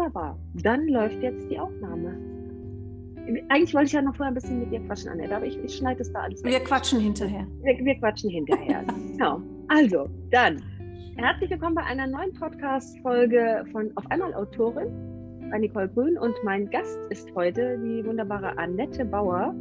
[0.00, 0.38] Wunderbar.
[0.54, 2.16] Dann läuft jetzt die Aufnahme.
[3.50, 5.76] Eigentlich wollte ich ja noch vorher ein bisschen mit dir quatschen, Annette, aber ich, ich
[5.76, 6.52] schneide es da alles weg.
[6.52, 7.46] Wir quatschen hinterher.
[7.62, 8.82] Wir, wir quatschen hinterher.
[9.12, 9.42] genau.
[9.68, 10.62] Also, dann.
[11.16, 14.88] Herzlich willkommen bei einer neuen Podcast-Folge von Auf einmal Autorin
[15.50, 19.54] bei Nicole Grün und mein Gast ist heute die wunderbare Annette Bauer,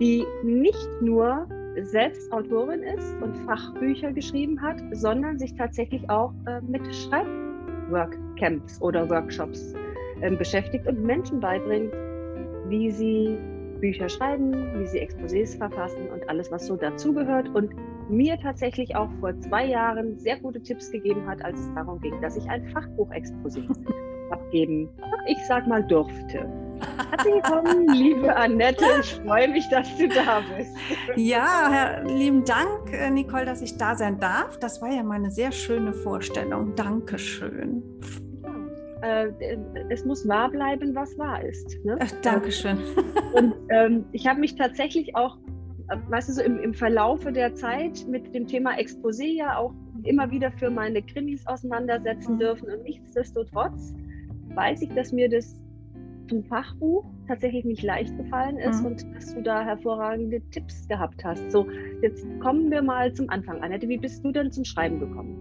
[0.00, 1.46] die nicht nur
[1.82, 6.84] selbst Autorin ist und Fachbücher geschrieben hat, sondern sich tatsächlich auch äh, mit
[7.90, 9.74] Schreibworkcamps oder Workshops
[10.20, 11.92] äh, beschäftigt und Menschen beibringt,
[12.68, 13.36] wie sie
[13.80, 17.48] Bücher schreiben, wie sie Exposés verfassen und alles, was so dazugehört.
[17.54, 17.74] Und
[18.08, 22.20] mir tatsächlich auch vor zwei Jahren sehr gute Tipps gegeben hat, als es darum ging,
[22.20, 23.64] dass ich ein Fachbuchexposé
[24.30, 24.88] abgeben,
[25.26, 26.69] ich sag mal, durfte.
[27.10, 28.84] Herzlich willkommen, liebe Annette.
[29.00, 30.70] Ich freue mich, dass du da bist.
[31.16, 34.58] Ja, Herr, lieben Dank, äh, Nicole, dass ich da sein darf.
[34.58, 36.74] Das war ja meine sehr schöne Vorstellung.
[36.76, 37.82] Dankeschön.
[39.02, 39.58] Ja, äh,
[39.90, 41.76] es muss wahr bleiben, was wahr ist.
[41.84, 41.98] Ne?
[42.00, 42.78] Ach, Dankeschön.
[43.34, 45.36] Und ähm, ich habe mich tatsächlich auch,
[45.88, 49.72] äh, weißt du, so im, im Verlaufe der Zeit mit dem Thema Exposé ja auch
[50.04, 52.70] immer wieder für meine Krimis auseinandersetzen dürfen.
[52.70, 53.94] Und nichtsdestotrotz
[54.54, 55.59] weiß ich, dass mir das
[56.30, 58.86] zum Fachbuch tatsächlich nicht leicht gefallen ist mhm.
[58.86, 61.50] und dass du da hervorragende Tipps gehabt hast.
[61.50, 61.66] So,
[62.02, 63.60] jetzt kommen wir mal zum Anfang.
[63.60, 65.36] Annette, wie bist du denn zum Schreiben gekommen?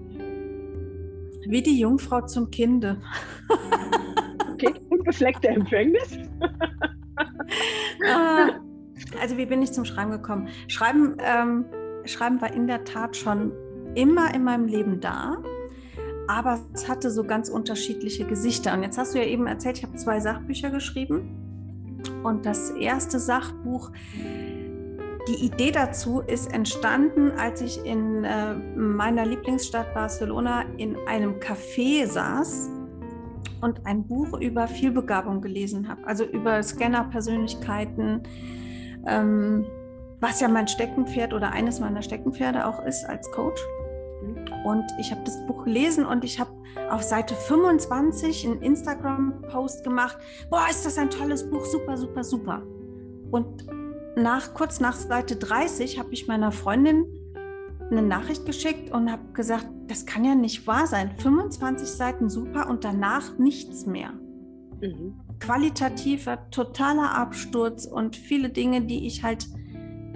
[1.47, 2.99] Wie die Jungfrau zum Kinde.
[4.51, 6.17] okay, unbefleckte Empfängnis.
[8.05, 8.59] Ah,
[9.21, 10.47] also wie bin ich zum Schreiben gekommen?
[10.67, 11.65] Schreiben, ähm,
[12.05, 13.51] Schreiben war in der Tat schon
[13.95, 15.37] immer in meinem Leben da
[16.29, 18.75] aber es hatte so ganz unterschiedliche Gesichter.
[18.75, 21.97] Und jetzt hast du ja eben erzählt, ich habe zwei Sachbücher geschrieben.
[22.23, 23.91] Und das erste Sachbuch,
[25.27, 32.05] die Idee dazu ist entstanden, als ich in äh, meiner Lieblingsstadt Barcelona in einem Café
[32.05, 32.69] saß
[33.61, 38.21] und ein Buch über Vielbegabung gelesen habe, also über Scanner-Persönlichkeiten,
[39.07, 39.65] ähm,
[40.19, 43.59] was ja mein Steckenpferd oder eines meiner Steckenpferde auch ist als Coach.
[44.65, 46.51] Und ich habe das Buch gelesen und ich habe
[46.89, 50.17] auf Seite 25 einen Instagram-Post gemacht.
[50.49, 52.63] Boah, ist das ein tolles Buch, super, super, super.
[53.31, 53.65] Und
[54.15, 57.05] nach, kurz nach Seite 30 habe ich meiner Freundin
[57.89, 61.11] eine Nachricht geschickt und habe gesagt, das kann ja nicht wahr sein.
[61.17, 64.11] 25 Seiten super und danach nichts mehr.
[64.81, 65.19] Mhm.
[65.39, 69.47] Qualitativer, totaler Absturz und viele Dinge, die ich halt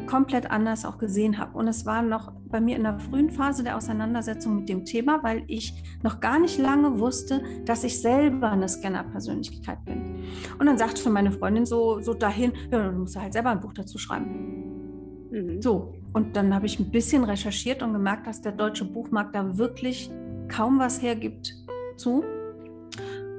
[0.05, 1.57] komplett anders auch gesehen habe.
[1.57, 5.23] Und es war noch bei mir in der frühen Phase der Auseinandersetzung mit dem Thema,
[5.23, 10.23] weil ich noch gar nicht lange wusste, dass ich selber eine Scanner-Persönlichkeit bin.
[10.59, 13.59] Und dann sagte schon meine Freundin so, so dahin, ja, du musst halt selber ein
[13.59, 15.29] Buch dazu schreiben.
[15.31, 15.61] Mhm.
[15.63, 19.57] So, und dann habe ich ein bisschen recherchiert und gemerkt, dass der deutsche Buchmarkt da
[19.57, 20.11] wirklich
[20.47, 21.55] kaum was hergibt
[21.97, 22.23] zu.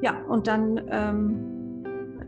[0.02, 1.54] Ja, und dann ähm,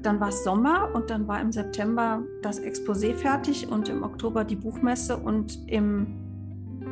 [0.07, 4.45] dann war es Sommer und dann war im September das Exposé fertig und im Oktober
[4.45, 6.26] die Buchmesse und im,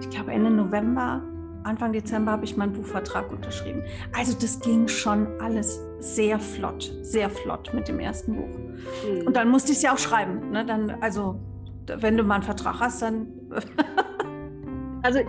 [0.04, 1.22] ich glaube Ende November,
[1.64, 3.82] Anfang Dezember habe ich meinen Buchvertrag unterschrieben.
[4.16, 8.58] Also das ging schon alles sehr flott, sehr flott mit dem ersten Buch.
[8.58, 9.26] Mhm.
[9.26, 10.50] Und dann musste ich es ja auch schreiben.
[10.50, 10.66] Ne?
[10.66, 11.40] Dann, also
[11.86, 13.28] wenn du mal einen Vertrag hast, dann...
[15.02, 15.20] also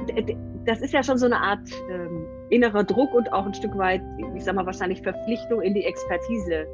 [0.65, 4.01] das ist ja schon so eine Art ähm, innerer Druck und auch ein Stück weit,
[4.35, 6.67] ich sag mal wahrscheinlich Verpflichtung in die Expertise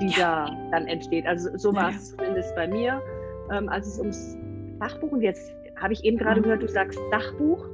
[0.00, 0.46] die ja.
[0.46, 1.26] da dann entsteht.
[1.26, 2.18] Also so war es ja.
[2.18, 3.02] zumindest bei mir,
[3.50, 4.36] ähm, als es ums
[4.78, 7.66] Fachbuch und jetzt habe ich eben gerade gehört, du sagst Sachbuch.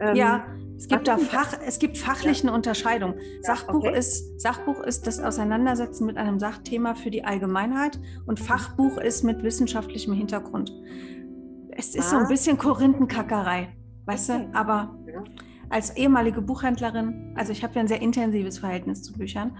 [0.00, 0.46] Ähm, ja,
[0.76, 3.14] es gibt da Fach, es gibt fachlich eine Unterscheidung.
[3.40, 3.98] Sachbuch, okay.
[3.98, 9.42] ist, Sachbuch ist das Auseinandersetzen mit einem Sachthema für die Allgemeinheit und Fachbuch ist mit
[9.42, 10.72] wissenschaftlichem Hintergrund.
[11.70, 12.10] Es ist ah.
[12.10, 12.28] so ein ah.
[12.28, 13.68] bisschen Korinthenkackerei,
[14.04, 14.48] weißt okay.
[14.52, 14.98] du, aber
[15.70, 19.56] als ehemalige Buchhändlerin, also ich habe ja ein sehr intensives Verhältnis zu Büchern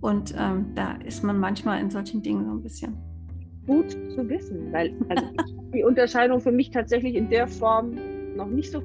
[0.00, 2.96] und ähm, da ist man manchmal in solchen Dingen so ein bisschen.
[3.66, 5.24] Gut zu wissen, weil also
[5.72, 7.98] die Unterscheidung für mich tatsächlich in der Form
[8.36, 8.82] noch nicht so.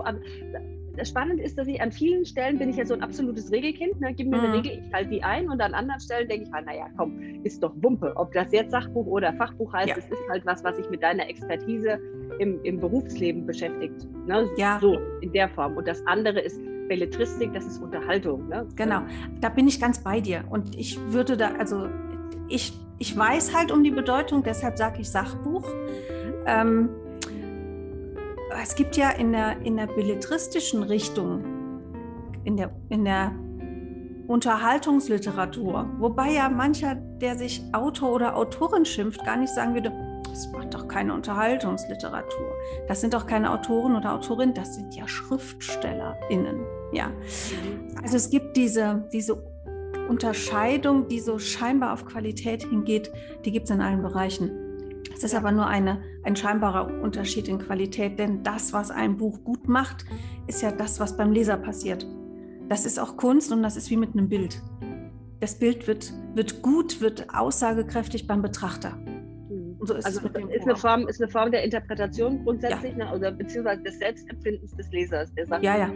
[0.97, 3.99] Das Spannende ist, dass ich an vielen Stellen bin ich ja so ein absolutes Regelkind.
[4.01, 4.13] Ne?
[4.13, 4.43] Gib mir mhm.
[4.43, 7.17] eine Regel, ich halte die ein und an anderen Stellen denke ich, ah, naja, komm,
[7.43, 8.11] ist doch Wumpe.
[8.15, 9.95] Ob das jetzt Sachbuch oder Fachbuch heißt, ja.
[9.97, 11.97] es ist halt was, was sich mit deiner Expertise
[12.39, 14.05] im, im Berufsleben beschäftigt.
[14.27, 14.49] Ne?
[14.57, 14.79] Ja.
[14.81, 15.77] So in der Form.
[15.77, 16.59] Und das andere ist
[16.89, 18.49] Belletristik, das ist Unterhaltung.
[18.49, 18.67] Ne?
[18.75, 19.03] Genau,
[19.39, 20.43] da bin ich ganz bei dir.
[20.49, 21.87] Und ich würde da, also
[22.49, 25.63] ich, ich weiß halt um die Bedeutung, deshalb sage ich Sachbuch.
[26.45, 26.89] Ähm,
[28.61, 31.43] es gibt ja in der, in der belletristischen Richtung,
[32.43, 33.33] in der, in der
[34.27, 39.91] Unterhaltungsliteratur, wobei ja mancher, der sich Autor oder Autorin schimpft, gar nicht sagen würde,
[40.29, 42.53] das macht doch keine Unterhaltungsliteratur.
[42.87, 46.61] Das sind doch keine Autoren oder Autorinnen, das sind ja SchriftstellerInnen.
[46.93, 47.11] Ja.
[48.01, 49.43] Also es gibt diese, diese
[50.07, 53.11] Unterscheidung, die so scheinbar auf Qualität hingeht,
[53.43, 54.70] die gibt es in allen Bereichen.
[55.21, 59.43] Es ist aber nur eine, ein scheinbarer Unterschied in Qualität, denn das, was ein Buch
[59.43, 60.03] gut macht,
[60.47, 62.07] ist ja das, was beim Leser passiert.
[62.69, 64.59] Das ist auch Kunst und das ist wie mit einem Bild.
[65.39, 68.97] Das Bild wird, wird gut, wird aussagekräftig beim Betrachter.
[69.49, 69.77] Hm.
[69.83, 73.11] So ist also ist eine, Form, ist eine Form der Interpretation grundsätzlich, ja.
[73.11, 75.31] ne, oder beziehungsweise des Selbstempfindens des Lesers.
[75.35, 75.91] Der sagt, ja, ja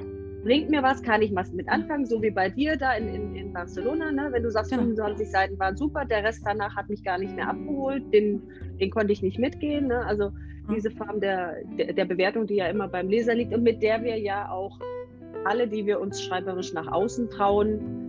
[0.46, 3.36] bringt mir was, kann ich was mit anfangen, so wie bei dir da in, in,
[3.36, 4.12] in Barcelona.
[4.12, 4.28] Ne?
[4.32, 4.84] Wenn du sagst, genau.
[4.84, 8.44] 25 Seiten waren super, der Rest danach hat mich gar nicht mehr abgeholt, den,
[8.80, 9.88] den konnte ich nicht mitgehen.
[9.88, 10.06] Ne?
[10.06, 10.32] Also
[10.70, 14.04] diese Form der, der, der Bewertung, die ja immer beim Leser liegt und mit der
[14.04, 14.80] wir ja auch
[15.46, 18.05] alle, die wir uns schreiberisch nach außen trauen,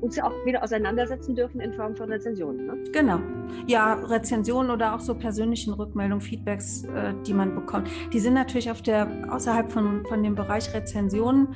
[0.00, 2.66] uns ja auch wieder auseinandersetzen dürfen in Form von Rezensionen.
[2.66, 2.74] Ne?
[2.92, 3.20] Genau.
[3.66, 7.88] Ja, Rezensionen oder auch so persönlichen Rückmeldungen, Feedbacks, äh, die man bekommt.
[8.12, 11.48] Die sind natürlich auf der, außerhalb von, von dem Bereich Rezensionen,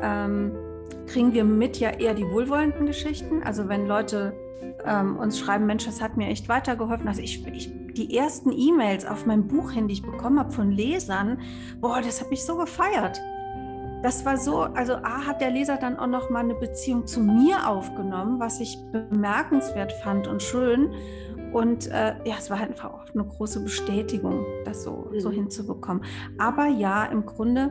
[0.00, 0.52] ähm,
[1.06, 3.42] kriegen wir mit ja eher die wohlwollenden Geschichten.
[3.42, 4.32] Also wenn Leute
[4.84, 7.08] ähm, uns schreiben, Mensch, das hat mir echt weitergeholfen.
[7.08, 10.70] Also ich, ich die ersten E-Mails auf meinem Buch hin, die ich bekommen habe von
[10.70, 11.40] Lesern,
[11.80, 13.20] boah, das hat mich so gefeiert
[14.02, 17.20] das war so, also A hat der Leser dann auch noch mal eine Beziehung zu
[17.20, 20.90] mir aufgenommen, was ich bemerkenswert fand und schön.
[21.52, 25.20] Und äh, ja, es war halt einfach auch eine große Bestätigung, das so, mhm.
[25.20, 26.04] so hinzubekommen.
[26.38, 27.70] Aber ja, im Grunde,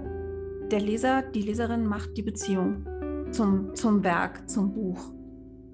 [0.71, 2.85] der Leser, die Leserin macht die Beziehung
[3.31, 5.13] zum, zum Werk, zum Buch.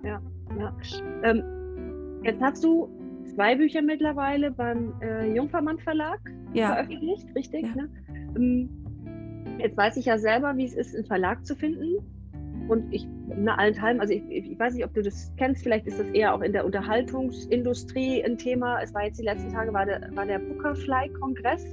[0.04, 0.22] Ja,
[0.58, 0.76] ja.
[1.24, 1.44] Ähm,
[2.24, 2.90] jetzt hast du
[3.34, 6.20] zwei Bücher mittlerweile beim äh, Jungfermann Verlag
[6.54, 6.74] ja.
[6.74, 7.64] veröffentlicht, richtig?
[7.64, 7.76] Ja.
[7.76, 7.90] Ne?
[8.36, 8.85] Ähm,
[9.60, 11.98] Jetzt weiß ich ja selber, wie es ist, einen Verlag zu finden.
[12.68, 16.00] Und ich, na, allenthalben, also ich, ich, weiß nicht, ob du das kennst, vielleicht ist
[16.00, 18.82] das eher auch in der Unterhaltungsindustrie ein Thema.
[18.82, 21.64] Es war jetzt die letzten Tage, war der, war der Bookerfly-Kongress,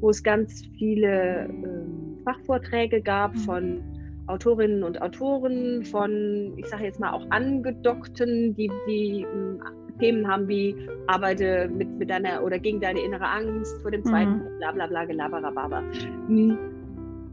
[0.00, 3.38] wo es ganz viele ähm, Fachvorträge gab mhm.
[3.38, 3.82] von
[4.26, 9.60] Autorinnen und Autoren, von, ich sage jetzt mal auch Angedockten, die, die ähm,
[9.98, 10.76] Themen haben wie
[11.06, 14.58] arbeite mit, mit deiner oder gegen deine innere Angst vor dem zweiten, mhm.
[14.58, 15.82] bla bla bla, gelaberababa.
[16.28, 16.77] Mhm.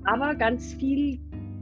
[0.05, 1.19] Aber ganz viel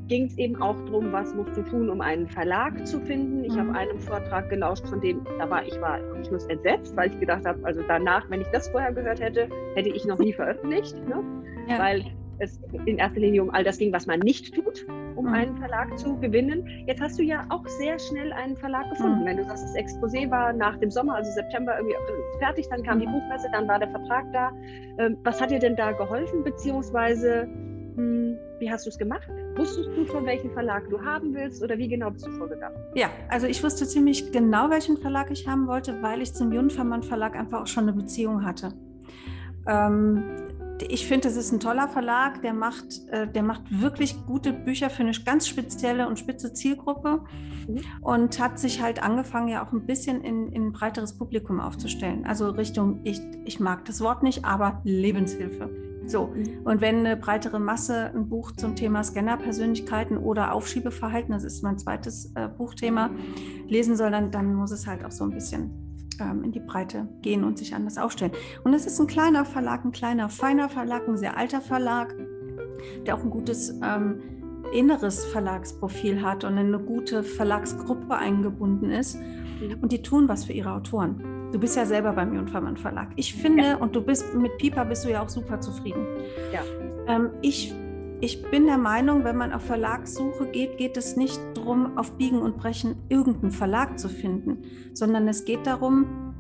[0.08, 3.44] ging es eben auch darum, was musst du tun, um einen Verlag zu finden.
[3.46, 3.60] Ich mhm.
[3.60, 7.20] habe einem Vortrag gelauscht, von dem da war ich war am Schluss entsetzt, weil ich
[7.20, 10.96] gedacht habe, also danach, wenn ich das vorher gehört hätte, hätte ich noch nie veröffentlicht,
[11.08, 11.24] ne?
[11.68, 11.80] ja.
[11.80, 12.06] weil
[12.40, 14.86] es in erster Linie um all das ging, was man nicht tut,
[15.16, 15.34] um mhm.
[15.34, 16.68] einen Verlag zu gewinnen.
[16.88, 19.22] Jetzt hast du ja auch sehr schnell einen Verlag gefunden.
[19.22, 19.26] Mhm.
[19.26, 21.96] Wenn du sagst, das Exposé war nach dem Sommer, also September irgendwie
[22.40, 23.14] fertig, dann kam die mhm.
[23.14, 24.52] Buchmesse, dann war der Vertrag da.
[24.98, 27.48] Ähm, was hat dir denn da geholfen, beziehungsweise
[27.96, 29.28] wie hast du es gemacht?
[29.56, 32.78] Wusstest du schon, welchen Verlag du haben willst oder wie genau bist du vorgegangen?
[32.96, 37.04] Ja, also ich wusste ziemlich genau, welchen Verlag ich haben wollte, weil ich zum Junfermann
[37.04, 38.74] Verlag einfach auch schon eine Beziehung hatte.
[39.68, 40.24] Ähm,
[40.90, 44.90] ich finde, es ist ein toller Verlag, der macht, äh, der macht wirklich gute Bücher
[44.90, 47.22] für eine ganz spezielle und spitze Zielgruppe
[47.68, 47.82] mhm.
[48.02, 52.26] und hat sich halt angefangen, ja auch ein bisschen in, in ein breiteres Publikum aufzustellen.
[52.26, 55.70] Also Richtung, ich, ich mag das Wort nicht, aber Lebenshilfe.
[56.06, 56.60] So, mhm.
[56.66, 61.78] und wenn eine breitere Masse ein Buch zum Thema Scannerpersönlichkeiten oder Aufschiebeverhalten, das ist mein
[61.78, 63.10] zweites äh, Buchthema,
[63.68, 65.72] lesen soll, dann, dann muss es halt auch so ein bisschen
[66.20, 68.34] ähm, in die Breite gehen und sich anders aufstellen.
[68.64, 72.16] Und es ist ein kleiner Verlag, ein kleiner, feiner Verlag, ein sehr alter Verlag,
[73.06, 74.22] der auch ein gutes ähm,
[74.74, 79.18] inneres Verlagsprofil hat und in eine gute Verlagsgruppe eingebunden ist.
[79.82, 81.33] Und die tun was für ihre Autoren.
[81.54, 83.10] Du bist ja selber beim Jungfermann Verlag.
[83.16, 83.76] Ich finde, ja.
[83.78, 86.08] und du bist mit Pipa bist du ja auch super zufrieden.
[86.52, 86.62] Ja.
[87.08, 87.76] Ähm, ich,
[88.22, 92.42] ich bin der Meinung, wenn man auf Verlagssuche geht, geht es nicht darum, auf Biegen
[92.42, 96.34] und Brechen irgendeinen Verlag zu finden, sondern es geht darum,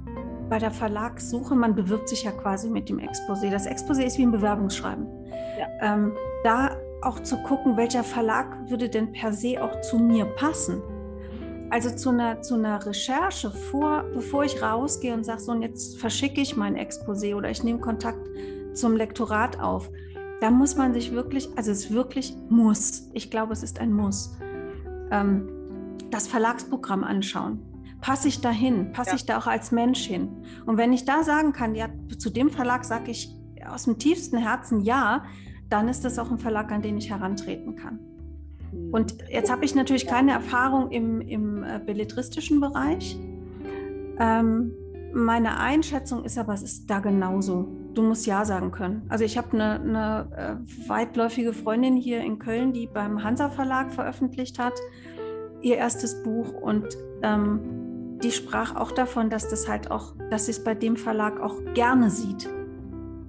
[0.49, 3.51] bei der Verlagssuche, man bewirbt sich ja quasi mit dem Exposé.
[3.51, 5.05] Das Exposé ist wie ein Bewerbungsschreiben.
[5.59, 5.93] Ja.
[5.93, 10.81] Ähm, da auch zu gucken, welcher Verlag würde denn per se auch zu mir passen.
[11.73, 15.99] Also zu einer, zu einer Recherche, vor, bevor ich rausgehe und sage, so und jetzt
[15.99, 18.29] verschicke ich mein Exposé oder ich nehme Kontakt
[18.75, 19.89] zum Lektorat auf,
[20.39, 24.37] da muss man sich wirklich, also es wirklich muss, ich glaube, es ist ein Muss,
[25.09, 25.49] ähm,
[26.11, 27.59] das Verlagsprogramm anschauen.
[28.01, 28.91] Passe ich da hin?
[28.91, 29.15] Passe ja.
[29.15, 30.43] ich da auch als Mensch hin?
[30.67, 31.87] Und wenn ich da sagen kann, ja,
[32.19, 33.35] zu dem Verlag sage ich
[33.67, 35.23] aus dem tiefsten Herzen ja,
[35.69, 38.12] dann ist das auch ein Verlag, an den ich herantreten kann.
[38.91, 43.17] Und jetzt habe ich natürlich keine Erfahrung im, im äh, belletristischen Bereich.
[44.19, 44.71] Ähm,
[45.13, 47.67] meine Einschätzung ist aber, es ist da genauso.
[47.93, 49.03] Du musst Ja sagen können.
[49.09, 53.91] Also ich habe eine, eine äh, weitläufige Freundin hier in Köln, die beim Hansa Verlag
[53.91, 54.73] veröffentlicht hat,
[55.61, 56.53] ihr erstes Buch.
[56.53, 60.95] Und ähm, die sprach auch davon, dass das halt auch, dass sie es bei dem
[60.95, 62.49] Verlag auch gerne sieht.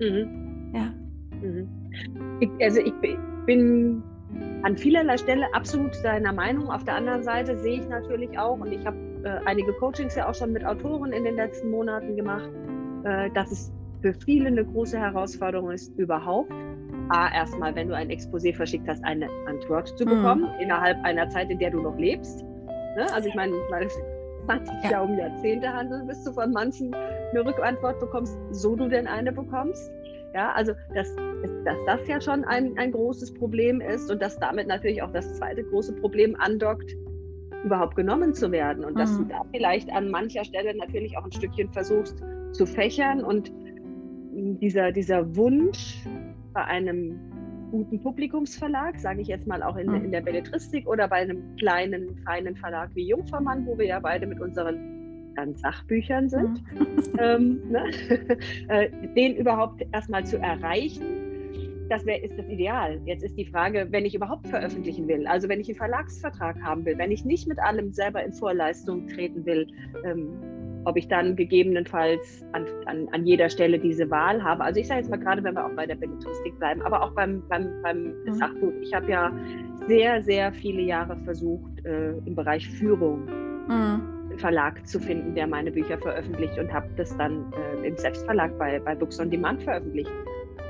[0.01, 0.73] Mhm.
[0.75, 0.93] Ja.
[1.43, 1.69] Mhm.
[2.41, 2.95] Ich, also ich
[3.47, 4.03] bin
[4.65, 6.71] an vielerlei Stelle absolut deiner Meinung.
[6.71, 10.29] Auf der anderen Seite sehe ich natürlich auch, und ich habe äh, einige Coachings ja
[10.29, 12.51] auch schon mit Autoren in den letzten Monaten gemacht,
[13.05, 16.53] äh, dass es für viele eine große Herausforderung ist, überhaupt
[17.11, 20.61] A, erstmal, wenn du ein Exposé verschickt hast, eine Antwort zu bekommen, mhm.
[20.61, 22.43] innerhalb einer Zeit, in der du noch lebst.
[22.97, 23.07] Ne?
[23.13, 27.45] Also ich meine, weil es sich ja um Jahrzehnte handelt, bis du von manchen eine
[27.45, 29.93] Rückantwort bekommst, so du denn eine bekommst.
[30.35, 31.15] Ja, also dass,
[31.65, 35.35] dass das ja schon ein, ein großes Problem ist und dass damit natürlich auch das
[35.35, 36.97] zweite große Problem andockt,
[37.65, 38.85] überhaupt genommen zu werden.
[38.85, 39.29] Und dass mhm.
[39.29, 42.23] du da vielleicht an mancher Stelle natürlich auch ein Stückchen versuchst
[42.53, 43.53] zu fächern und
[44.33, 46.05] dieser, dieser Wunsch
[46.53, 47.19] bei einem
[47.71, 52.17] guten Publikumsverlag, sage ich jetzt mal auch in, in der Belletristik oder bei einem kleinen,
[52.25, 55.04] feinen Verlag wie Jungfermann, wo wir ja beide mit unseren
[55.35, 57.19] dann Sachbüchern sind, mhm.
[57.19, 57.85] ähm, ne?
[58.69, 61.25] Äh, den überhaupt erstmal zu erreichen,
[61.89, 63.01] das wär, ist das Ideal.
[63.05, 66.85] Jetzt ist die Frage, wenn ich überhaupt veröffentlichen will, also wenn ich einen Verlagsvertrag haben
[66.85, 69.67] will, wenn ich nicht mit allem selber in Vorleistung treten will,
[70.05, 70.31] ähm,
[70.87, 74.65] ob ich dann gegebenenfalls an, an, an jeder Stelle diese Wahl habe.
[74.65, 77.13] Also ich sage jetzt mal gerade, wenn wir auch bei der Belletristik bleiben, aber auch
[77.13, 78.35] beim, beim, beim mhm.
[78.35, 78.73] Sachbuch.
[78.83, 79.33] Ich habe ja
[79.89, 83.25] sehr, sehr viele Jahre versucht, äh, im Bereich Führung
[83.69, 84.14] mhm.
[84.39, 88.79] Verlag zu finden, der meine Bücher veröffentlicht und habe das dann äh, im Selbstverlag bei,
[88.81, 90.11] bei Books on Demand veröffentlicht.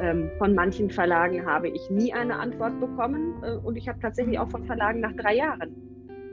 [0.00, 4.38] Ähm, von manchen Verlagen habe ich nie eine Antwort bekommen äh, und ich habe tatsächlich
[4.38, 5.75] auch von Verlagen nach drei Jahren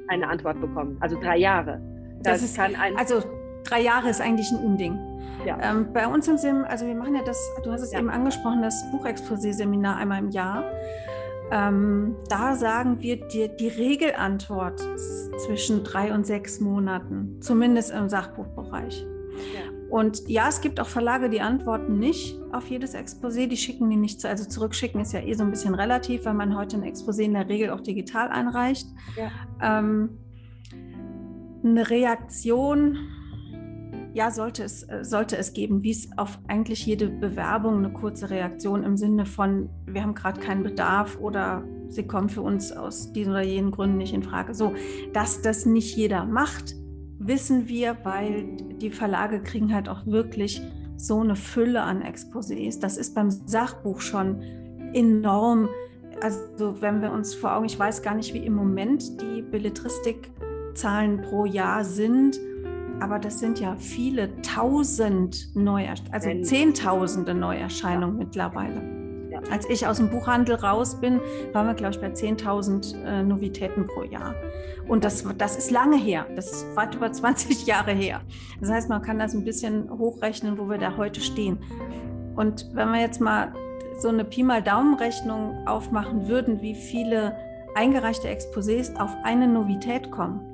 [0.08, 0.98] eine Antwort bekommen.
[1.00, 1.80] Also drei Jahre.
[2.24, 3.22] Das, das ist, kann ein, also
[3.64, 4.98] drei Jahre ist eigentlich ein Unding.
[5.46, 5.58] Ja.
[5.62, 8.00] Ähm, bei uns im Sim, also wir machen ja das, du hast es ja.
[8.00, 10.64] eben angesprochen, das Buchexposé-Seminar einmal im Jahr.
[11.52, 14.80] Ähm, da sagen wir dir die Regelantwort
[15.38, 19.06] zwischen drei und sechs Monaten, zumindest im Sachbuchbereich.
[19.54, 19.72] Ja.
[19.90, 23.98] Und ja, es gibt auch Verlage, die antworten nicht auf jedes Exposé, die schicken die
[23.98, 26.84] nicht, zu, also zurückschicken ist ja eh so ein bisschen relativ, weil man heute ein
[26.84, 28.88] Exposé in der Regel auch digital einreicht.
[29.18, 29.32] Ja.
[29.62, 30.18] Ähm,
[31.64, 32.98] eine Reaktion
[34.14, 38.30] ja, sollte es, äh, sollte es geben, wie es auf eigentlich jede Bewerbung eine kurze
[38.30, 43.14] Reaktion im Sinne von, wir haben gerade keinen Bedarf oder sie kommen für uns aus
[43.14, 44.54] diesen oder jenen Gründen nicht in Frage.
[44.54, 44.74] So,
[45.14, 46.76] dass das nicht jeder macht,
[47.20, 50.62] wissen wir, weil die Verlage kriegen halt auch wirklich
[50.98, 52.80] so eine Fülle an Exposés.
[52.80, 54.42] Das ist beim Sachbuch schon
[54.94, 55.70] enorm.
[56.22, 61.22] Also wenn wir uns vor Augen, ich weiß gar nicht, wie im Moment die Belletristikzahlen
[61.22, 62.40] pro Jahr sind
[63.02, 68.26] aber das sind ja viele tausend Neuerscheinungen, also zehntausende Neuerscheinungen ja.
[68.26, 68.82] mittlerweile.
[69.32, 69.40] Ja.
[69.52, 71.20] Als ich aus dem Buchhandel raus bin,
[71.52, 74.36] waren wir, glaube ich, bei 10.000 äh, Novitäten pro Jahr.
[74.88, 76.28] Und das, das ist lange her.
[76.36, 78.22] Das ist weit über 20 Jahre her.
[78.60, 81.58] Das heißt, man kann das ein bisschen hochrechnen, wo wir da heute stehen.
[82.36, 83.52] Und wenn wir jetzt mal
[84.00, 87.36] so eine Pi mal Daumenrechnung aufmachen würden, wie viele
[87.74, 90.51] eingereichte Exposés auf eine Novität kommen,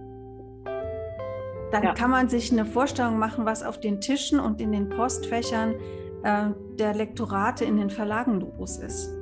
[1.72, 1.94] dann ja.
[1.94, 5.76] kann man sich eine Vorstellung machen, was auf den Tischen und in den Postfächern
[6.24, 9.14] äh, der Lektorate in den Verlagen los ist.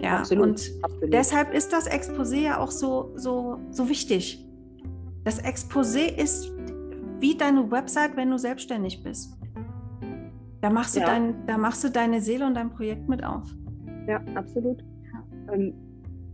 [0.00, 1.12] Ja, absolut, und absolut.
[1.12, 4.46] deshalb ist das Exposé ja auch so, so, so wichtig.
[5.24, 6.50] Das Exposé ist
[7.18, 9.36] wie deine Website, wenn du selbstständig bist.
[10.62, 11.06] Da machst, du ja.
[11.06, 13.44] dein, da machst du deine Seele und dein Projekt mit auf.
[14.06, 14.82] Ja, absolut.
[15.52, 15.74] Ähm,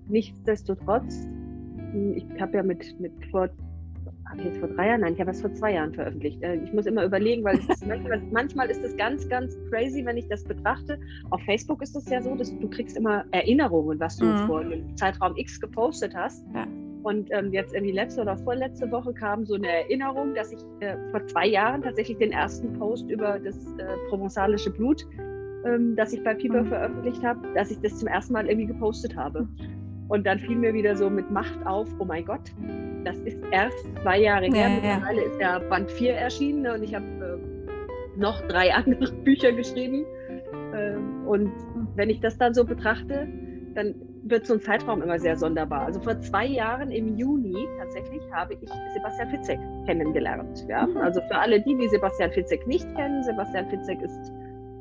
[0.08, 1.26] nichtsdestotrotz,
[2.14, 3.48] ich habe ja mit, mit vor
[4.40, 5.00] ich jetzt vor drei Jahren?
[5.00, 6.42] Nein, ich habe es vor zwei Jahren veröffentlicht.
[6.42, 10.28] Äh, ich muss immer überlegen, weil manchmal, manchmal, ist es ganz, ganz crazy, wenn ich
[10.28, 10.98] das betrachte.
[11.30, 14.46] Auf Facebook ist es ja so, dass du kriegst immer Erinnerungen, was du mhm.
[14.46, 16.44] vor einem Zeitraum X gepostet hast.
[16.54, 16.66] Ja.
[17.02, 20.96] Und ähm, jetzt irgendwie letzte oder vorletzte Woche kam so eine Erinnerung, dass ich äh,
[21.12, 25.06] vor zwei Jahren tatsächlich den ersten Post über das äh, provenzalische Blut,
[25.64, 26.66] ähm, das ich bei Piper mhm.
[26.66, 29.46] veröffentlicht habe, dass ich das zum ersten Mal irgendwie gepostet habe.
[30.08, 32.52] Und dann fiel mir wieder so mit Macht auf, oh mein Gott,
[33.06, 34.68] das ist erst zwei Jahre her.
[34.68, 35.26] Mittlerweile ja.
[35.28, 40.04] ist ja Band 4 erschienen ne, und ich habe äh, noch drei andere Bücher geschrieben.
[40.74, 40.96] Äh,
[41.26, 41.52] und
[41.94, 43.28] wenn ich das dann so betrachte,
[43.74, 43.94] dann
[44.24, 45.82] wird so ein Zeitraum immer sehr sonderbar.
[45.82, 50.66] Also vor zwei Jahren im Juni tatsächlich habe ich Sebastian Fitzek kennengelernt.
[50.68, 50.86] Ja?
[50.86, 50.96] Mhm.
[50.96, 54.32] Also für alle die, die Sebastian Fitzek nicht kennen, Sebastian Fitzek ist,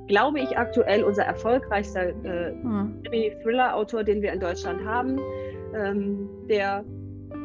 [0.08, 3.04] glaube ich, aktuell unser erfolgreichster äh, mhm.
[3.44, 5.20] Thriller-Autor, den wir in Deutschland haben.
[5.76, 6.84] Ähm, der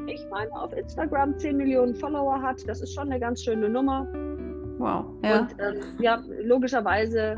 [0.07, 2.67] ich meine, auf Instagram 10 Millionen Follower hat.
[2.69, 4.07] Das ist schon eine ganz schöne Nummer.
[4.79, 5.07] Wow.
[5.23, 5.41] Ja.
[5.41, 7.37] Und ähm, ja, logischerweise,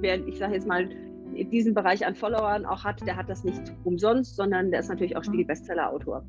[0.00, 0.88] wer, ich sage jetzt mal,
[1.32, 5.16] diesen Bereich an Followern auch hat, der hat das nicht umsonst, sondern der ist natürlich
[5.16, 6.24] auch Spiegel-Bestseller-Autor.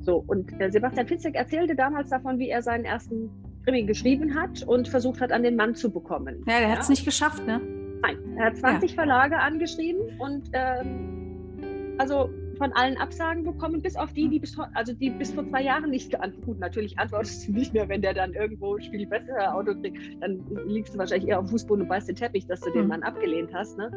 [0.00, 3.30] So, und äh, Sebastian Fitzek erzählte damals davon, wie er seinen ersten
[3.64, 6.42] Krimi geschrieben hat und versucht hat, an den Mann zu bekommen.
[6.46, 6.68] Ja, der ja?
[6.70, 7.60] hat es nicht geschafft, ne?
[8.02, 8.94] Nein, er hat 20 ja.
[8.94, 12.30] Verlage angeschrieben und ähm, also
[12.60, 15.90] von allen Absagen bekommen, bis auf die, die bis, also die bis vor zwei Jahren
[15.90, 19.74] nicht geantwortet Gut, natürlich antwortest du nicht mehr, wenn der dann irgendwo Spiel besser Auto
[19.74, 19.98] kriegt.
[20.20, 22.82] Dann liegst du wahrscheinlich eher auf dem Fußboden und beißt den Teppich, dass du den
[22.82, 22.88] hm.
[22.88, 23.78] Mann abgelehnt hast.
[23.78, 23.90] Ne?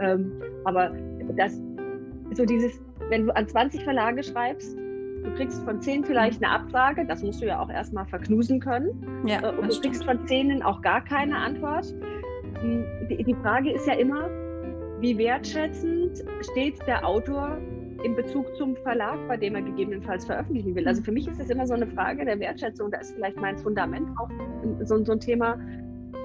[0.00, 0.32] Ähm,
[0.64, 0.90] aber
[1.36, 1.60] das,
[2.34, 7.06] so dieses, wenn du an 20 Verlage schreibst, du kriegst von 10 vielleicht eine Absage,
[7.06, 9.24] das musst du ja auch erstmal verknusen können.
[9.26, 10.20] Ja, äh, und du kriegst stimmt.
[10.20, 11.94] von 10 auch gar keine Antwort.
[13.08, 14.28] Die, die Frage ist ja immer,
[15.00, 17.58] wie wertschätzend steht der Autor
[18.04, 20.86] in Bezug zum Verlag, bei dem er gegebenenfalls veröffentlichen will.
[20.86, 22.90] Also für mich ist es immer so eine Frage der Wertschätzung.
[22.90, 24.28] Da ist vielleicht mein Fundament auch
[24.82, 25.58] so, so ein Thema,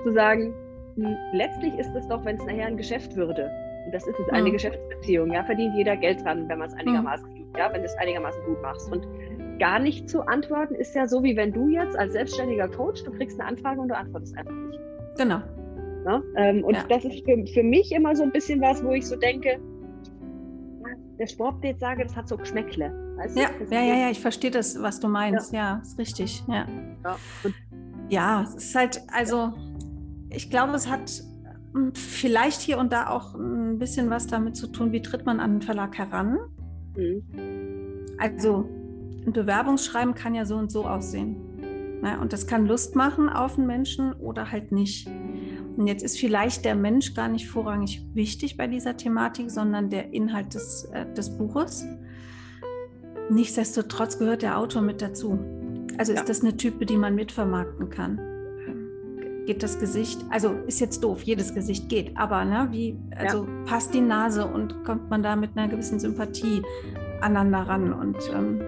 [0.03, 0.53] zu sagen,
[0.96, 3.50] hm, letztlich ist es doch, wenn es nachher ein Geschäft würde.
[3.86, 4.53] Und das ist es, eine mhm.
[4.53, 5.32] Geschäftsbeziehung.
[5.32, 7.53] Ja, verdient jeder Geld dran, wenn man es einigermaßen, mhm.
[7.58, 8.91] ja, wenn du es einigermaßen gut machst.
[8.91, 9.08] Und
[9.60, 13.12] gar nicht zu antworten ist ja so, wie wenn du jetzt als selbstständiger Coach, du
[13.12, 14.79] kriegst eine Anfrage und du antwortest einfach nicht.
[15.17, 15.41] Genau.
[16.05, 16.24] Ne?
[16.36, 16.84] Ähm, und ja.
[16.88, 19.60] das ist für, für mich immer so ein bisschen was, wo ich so denke,
[21.17, 22.91] der Sportbild sage, das hat so Geschmäckle.
[23.17, 25.53] Weißt ja, ja, ja, ja, ich verstehe das, was du meinst.
[25.53, 26.43] Ja, ja ist richtig.
[26.48, 26.67] Ja.
[27.03, 27.17] Ja.
[28.10, 29.53] ja, es ist halt, also
[30.29, 31.24] ich glaube, es hat
[31.74, 35.39] hm, vielleicht hier und da auch ein bisschen was damit zu tun, wie tritt man
[35.39, 36.39] an den Verlag heran.
[36.95, 37.24] Mhm.
[38.17, 38.69] Also
[39.25, 42.01] ein Bewerbungsschreiben kann ja so und so aussehen.
[42.01, 42.19] Ne?
[42.19, 45.07] Und das kann Lust machen auf einen Menschen oder halt nicht.
[45.77, 50.13] Und jetzt ist vielleicht der Mensch gar nicht vorrangig wichtig bei dieser Thematik, sondern der
[50.13, 51.86] Inhalt des, äh, des Buches.
[53.29, 55.39] Nichtsdestotrotz gehört der Autor mit dazu.
[55.98, 56.25] Also ist ja.
[56.25, 58.20] das eine Type, die man mitvermarkten kann.
[59.46, 63.50] Geht das Gesicht, also ist jetzt doof, jedes Gesicht geht, aber ne, wie, also ja.
[63.65, 66.63] passt die Nase und kommt man da mit einer gewissen Sympathie
[67.22, 68.60] aneinander ran und ähm,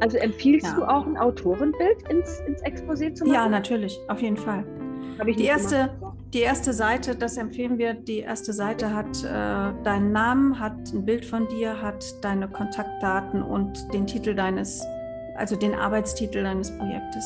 [0.00, 0.74] also empfiehlst ja.
[0.76, 3.34] du auch ein Autorenbild ins, ins Exposé zu machen?
[3.34, 4.64] Ja, natürlich, auf jeden Fall.
[5.24, 10.12] Die erste, gemacht die erste Seite, das empfehlen wir, die erste Seite hat äh, deinen
[10.12, 14.84] Namen, hat ein Bild von dir, hat deine Kontaktdaten und den Titel deines,
[15.36, 17.24] also den Arbeitstitel deines Projektes.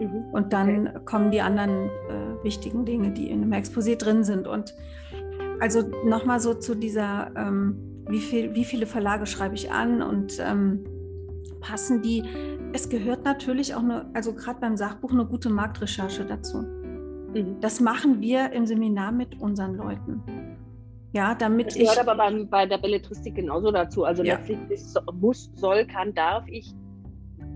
[0.00, 0.24] Mhm.
[0.32, 0.98] Und dann okay.
[1.04, 4.46] kommen die anderen äh, wichtigen Dinge, die in einem Exposé drin sind.
[4.46, 4.74] Und
[5.60, 7.76] also nochmal so zu dieser, ähm,
[8.08, 10.82] wie, viel, wie viele Verlage schreibe ich an und ähm,
[11.60, 12.22] passen die?
[12.72, 16.79] Es gehört natürlich auch eine, also gerade beim Sachbuch eine gute Marktrecherche dazu.
[17.34, 17.60] Mhm.
[17.60, 20.22] Das machen wir im Seminar mit unseren Leuten.
[21.12, 22.00] Ja, damit das gehört ich.
[22.00, 24.04] aber beim, bei der Belletristik genauso dazu.
[24.04, 24.36] Also ja.
[24.36, 26.72] letztlich ist, muss, soll, kann, darf ich.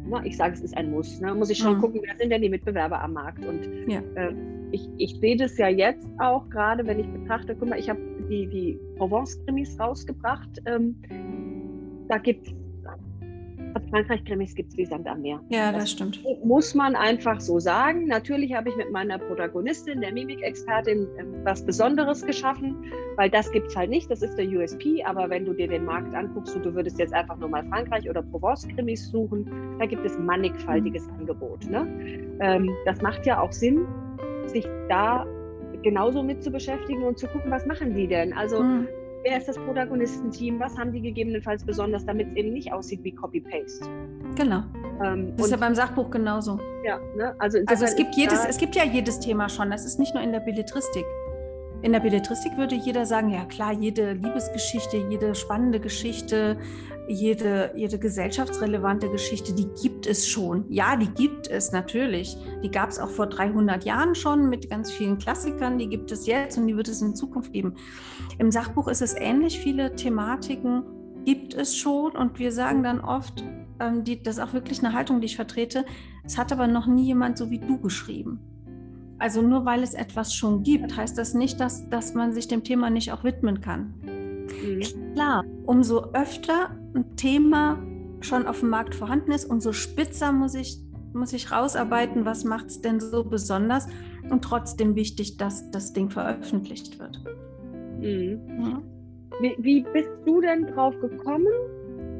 [0.06, 1.20] Na, ich sage, es ist ein Muss.
[1.20, 1.34] Ne?
[1.34, 1.80] Muss ich schon mhm.
[1.80, 3.44] gucken, wer sind denn die Mitbewerber am Markt?
[3.44, 4.00] Und ja.
[4.16, 4.34] äh,
[4.72, 8.00] ich, ich sehe das ja jetzt auch gerade, wenn ich betrachte, guck mal, ich habe
[8.28, 10.60] die, die Provence-Krimis rausgebracht.
[10.66, 10.96] Ähm,
[12.08, 12.54] da gibt es
[13.90, 15.40] Frankreich-Krimis gibt es wie Sand am Meer.
[15.48, 16.24] Ja, das, das, stimmt.
[16.44, 18.06] Muss man einfach so sagen.
[18.06, 22.76] Natürlich habe ich mit meiner Protagonistin, der Mimikexpertin, ähm, was Besonderes geschaffen,
[23.16, 24.10] weil das gibt es halt nicht.
[24.10, 25.02] Das ist der USP.
[25.04, 28.08] Aber wenn du dir den Markt anguckst und du würdest jetzt einfach nur mal Frankreich-
[28.08, 29.46] oder Provence-Krimis suchen,
[29.78, 31.14] da gibt es mannigfaltiges mhm.
[31.20, 31.64] Angebot.
[31.70, 31.86] Ne?
[32.40, 33.86] Ähm, das macht ja auch Sinn,
[34.46, 35.26] sich da
[35.82, 38.32] genauso mit zu beschäftigen und zu gucken, was machen die denn?
[38.32, 38.88] Also mhm
[39.24, 43.12] wer ist das Protagonistenteam, was haben die gegebenenfalls besonders, damit es eben nicht aussieht wie
[43.12, 43.86] Copy-Paste.
[44.36, 44.62] Genau.
[45.02, 46.60] Ähm, das ist ja beim Sachbuch genauso.
[46.84, 47.34] Ja, ne?
[47.38, 49.70] also, also es gibt jedes, es gibt ja jedes Thema schon.
[49.70, 51.04] Das ist nicht nur in der Belletristik.
[51.84, 56.56] In der Belletristik würde jeder sagen, ja klar, jede Liebesgeschichte, jede spannende Geschichte,
[57.08, 60.64] jede, jede gesellschaftsrelevante Geschichte, die gibt es schon.
[60.70, 62.38] Ja, die gibt es natürlich.
[62.62, 65.76] Die gab es auch vor 300 Jahren schon mit ganz vielen Klassikern.
[65.76, 67.74] Die gibt es jetzt und die wird es in Zukunft geben.
[68.38, 69.60] Im Sachbuch ist es ähnlich.
[69.60, 70.84] Viele Thematiken
[71.26, 73.44] gibt es schon und wir sagen dann oft,
[73.78, 75.84] ähm, die, das ist auch wirklich eine Haltung, die ich vertrete,
[76.24, 78.53] es hat aber noch nie jemand so wie du geschrieben.
[79.24, 82.62] Also nur weil es etwas schon gibt, heißt das nicht, dass, dass man sich dem
[82.62, 83.94] Thema nicht auch widmen kann.
[84.02, 84.82] Mhm.
[85.14, 87.82] Klar, umso öfter ein Thema
[88.20, 90.78] schon auf dem Markt vorhanden ist, umso spitzer muss ich,
[91.14, 93.86] muss ich rausarbeiten, was macht es denn so besonders
[94.28, 97.18] und trotzdem wichtig, dass das Ding veröffentlicht wird.
[98.00, 98.40] Mhm.
[98.60, 98.82] Ja.
[99.40, 101.46] Wie, wie, bist du denn drauf gekommen,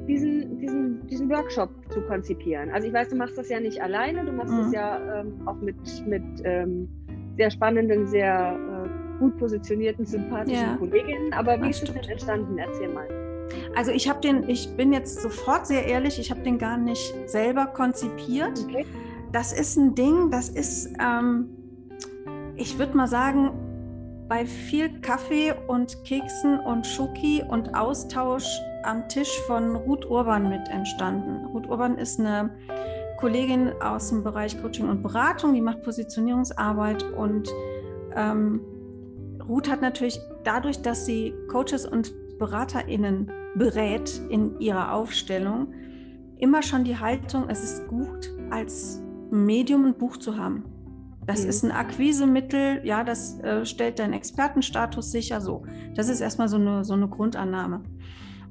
[0.06, 2.70] diesen, diesen, diesen Workshop zu konzipieren?
[2.70, 4.58] Also ich weiß, du machst das ja nicht alleine, du machst mhm.
[4.58, 6.88] das ja ähm, auch mit, mit ähm,
[7.36, 10.76] sehr spannenden, sehr äh, gut positionierten, sympathischen ja.
[10.76, 11.32] Kolleginnen.
[11.32, 12.58] Aber wie das ist es denn entstanden?
[12.58, 13.08] Erzähl mal.
[13.76, 17.14] Also ich habe den, ich bin jetzt sofort sehr ehrlich, ich habe den gar nicht
[17.26, 18.64] selber konzipiert.
[18.68, 18.86] Okay.
[19.32, 21.48] Das ist ein Ding, das ist, ähm,
[22.56, 23.50] ich würde mal sagen,
[24.34, 28.44] bei viel Kaffee und Keksen und Schoki und Austausch
[28.82, 31.46] am Tisch von Ruth Urban mit entstanden.
[31.52, 32.50] Ruth Urban ist eine
[33.20, 37.48] Kollegin aus dem Bereich Coaching und Beratung, die macht Positionierungsarbeit und
[38.16, 38.60] ähm,
[39.48, 45.72] Ruth hat natürlich dadurch, dass sie Coaches und BeraterInnen berät in ihrer Aufstellung,
[46.38, 50.73] immer schon die Haltung, es ist gut, als Medium ein Buch zu haben.
[51.26, 51.48] Das mhm.
[51.48, 55.64] ist ein Akquisemittel, ja, das äh, stellt deinen Expertenstatus sicher so.
[55.94, 57.82] Das ist erstmal so eine, so eine Grundannahme.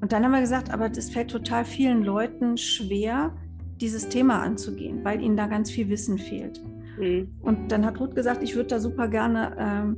[0.00, 3.32] Und dann haben wir gesagt, aber das fällt total vielen Leuten schwer,
[3.80, 6.62] dieses Thema anzugehen, weil ihnen da ganz viel Wissen fehlt.
[6.98, 7.28] Mhm.
[7.42, 9.96] Und dann hat Ruth gesagt, ich würde da super gerne ähm,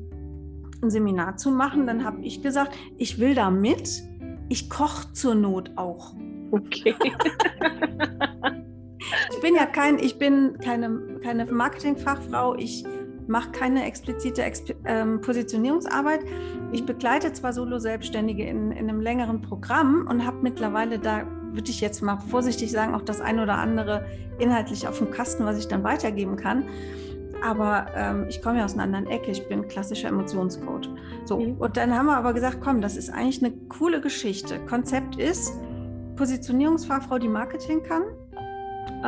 [0.82, 1.86] ein Seminar zu machen.
[1.86, 4.02] Dann habe ich gesagt, ich will da mit.
[4.48, 6.14] Ich koche zur Not auch.
[6.50, 6.94] Okay.
[9.30, 12.54] ich bin ja kein, ich bin keine, keine Marketingfachfrau.
[12.56, 12.84] Ich
[13.26, 16.20] mache keine explizite Exp ähm, Positionierungsarbeit.
[16.72, 21.80] Ich begleite zwar Solo-Selbstständige in, in einem längeren Programm und habe mittlerweile da, würde ich
[21.80, 24.06] jetzt mal vorsichtig sagen, auch das ein oder andere
[24.38, 26.64] inhaltlich auf dem Kasten, was ich dann weitergeben kann.
[27.42, 29.30] Aber ähm, ich komme ja aus einer anderen Ecke.
[29.30, 30.88] Ich bin klassischer Emotionscoach.
[31.26, 31.56] So, mhm.
[31.58, 34.58] und dann haben wir aber gesagt, komm, das ist eigentlich eine coole Geschichte.
[34.66, 35.52] Konzept ist
[36.16, 38.04] Positionierungsfachfrau, die Marketing kann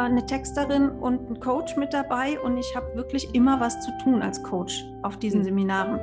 [0.03, 4.23] eine Texterin und ein Coach mit dabei und ich habe wirklich immer was zu tun
[4.23, 5.45] als Coach auf diesen mhm.
[5.45, 6.01] Seminaren,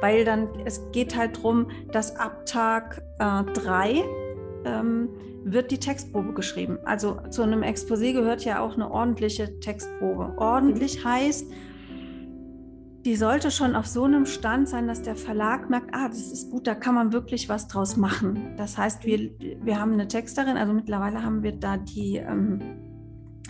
[0.00, 4.02] weil dann es geht halt darum, dass ab Tag äh, drei
[4.64, 5.08] ähm,
[5.44, 6.78] wird die Textprobe geschrieben.
[6.84, 10.34] Also zu einem Exposé gehört ja auch eine ordentliche Textprobe.
[10.38, 11.08] Ordentlich mhm.
[11.08, 11.46] heißt,
[13.04, 16.50] die sollte schon auf so einem Stand sein, dass der Verlag merkt, ah, das ist
[16.50, 18.54] gut, da kann man wirklich was draus machen.
[18.56, 22.60] Das heißt, wir, wir haben eine Texterin, also mittlerweile haben wir da die ähm,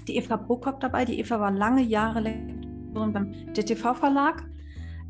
[0.09, 1.05] die Eva Prokop dabei.
[1.05, 4.45] Die Eva war lange Jahre Lektorin beim DTV-Verlag.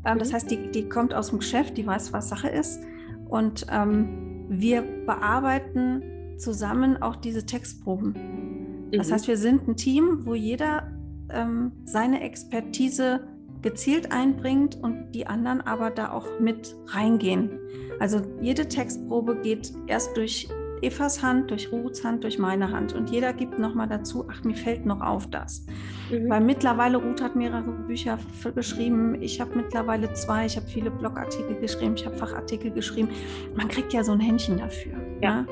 [0.05, 0.19] Ähm, mhm.
[0.19, 2.81] Das heißt, die, die kommt aus dem Geschäft, die weiß, was Sache ist.
[3.27, 8.89] Und ähm, wir bearbeiten zusammen auch diese Textproben.
[8.91, 9.13] Das mhm.
[9.13, 10.91] heißt, wir sind ein Team, wo jeder
[11.29, 13.21] ähm, seine Expertise
[13.61, 17.59] gezielt einbringt und die anderen aber da auch mit reingehen.
[17.99, 20.49] Also jede Textprobe geht erst durch
[20.83, 22.93] Evas Hand, durch Ruths Hand, durch meine Hand.
[22.93, 25.65] Und jeder gibt nochmal dazu, ach, mir fällt noch auf das.
[26.11, 26.29] Mhm.
[26.29, 28.19] Weil mittlerweile, Ruth hat mehrere Bücher
[28.53, 33.09] geschrieben, ich habe mittlerweile zwei, ich habe viele Blogartikel geschrieben, ich habe Fachartikel geschrieben.
[33.55, 34.93] Man kriegt ja so ein Händchen dafür.
[35.21, 35.29] Ja.
[35.29, 35.45] ja?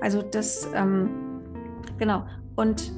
[0.00, 1.08] Also das, ähm,
[1.98, 2.24] genau.
[2.56, 2.92] Und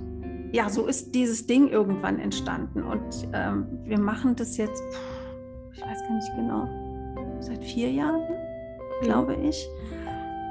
[0.52, 2.82] ja, so ist dieses Ding irgendwann entstanden.
[2.82, 4.82] Und ähm, wir machen das jetzt,
[5.72, 9.04] ich weiß gar nicht genau, seit vier Jahren, mhm.
[9.04, 9.68] glaube ich.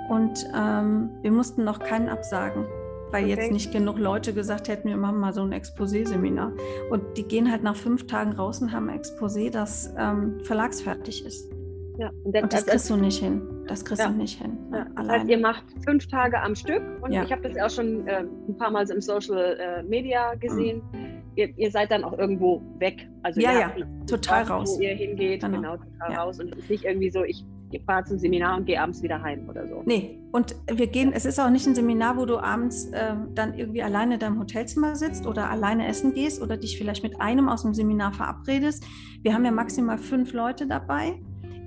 [0.10, 2.66] Und ähm, wir mussten noch keinen absagen,
[3.12, 3.36] weil okay.
[3.36, 6.52] jetzt nicht genug Leute gesagt hätten, wir machen mal so ein Exposé-Seminar.
[6.92, 11.26] Und die gehen halt nach fünf Tagen raus und haben ein Exposé, das ähm, verlagsfertig
[11.26, 11.52] ist.
[11.98, 13.42] Ja, und, das, und das kriegst du nicht hin.
[13.68, 14.10] Das kriegst ja.
[14.10, 14.58] du nicht hin.
[14.72, 14.86] Ja.
[14.96, 17.24] Das heißt, ihr macht fünf Tage am Stück und ja.
[17.24, 20.82] ich habe das auch schon äh, ein paar Mal im Social äh, Media gesehen.
[20.92, 21.24] Mhm.
[21.36, 23.08] Ihr, ihr, seid dann auch irgendwo weg.
[23.24, 23.72] Also ja, ja,
[24.08, 24.76] total raus.
[24.78, 26.40] Wo ihr hingeht, genau, genau total raus.
[26.40, 29.22] Und es ist nicht irgendwie so, ich ich fahre zum Seminar und gehe abends wieder
[29.22, 29.82] heim oder so.
[29.86, 33.58] Nee, und wir gehen, es ist auch nicht ein Seminar, wo du abends äh, dann
[33.58, 37.50] irgendwie alleine in deinem Hotelzimmer sitzt oder alleine essen gehst oder dich vielleicht mit einem
[37.50, 38.84] aus dem Seminar verabredest.
[39.22, 41.20] Wir haben ja maximal fünf Leute dabei,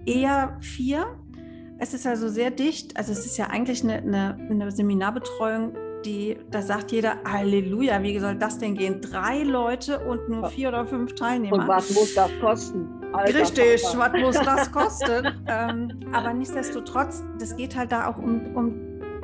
[0.07, 1.07] eher vier.
[1.79, 2.97] Es ist also sehr dicht.
[2.97, 8.19] Also es ist ja eigentlich eine, eine, eine Seminarbetreuung, die, da sagt jeder, Halleluja, wie
[8.19, 9.01] soll das denn gehen?
[9.01, 11.57] Drei Leute und nur vier oder fünf Teilnehmer.
[11.57, 12.98] Und was muss das kosten?
[13.13, 14.13] Alter, Richtig, Papa.
[14.13, 15.27] was muss das kosten?
[15.49, 18.75] ähm, aber nichtsdestotrotz, das geht halt da auch um, um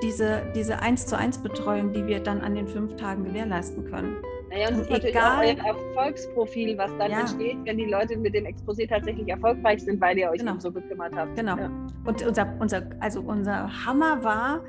[0.03, 4.17] diese, diese 1 zu 1 Betreuung, die wir dann an den fünf Tagen gewährleisten können.
[4.51, 7.21] Naja, und das ist natürlich auch euer Erfolgsprofil, was dann ja.
[7.21, 10.55] entsteht, wenn die Leute mit dem Exposé tatsächlich erfolgreich sind, weil ihr euch genau.
[10.59, 11.35] so gekümmert habt.
[11.35, 11.57] Genau.
[11.57, 11.71] Ja.
[12.05, 14.61] Und unser, unser, also unser Hammer war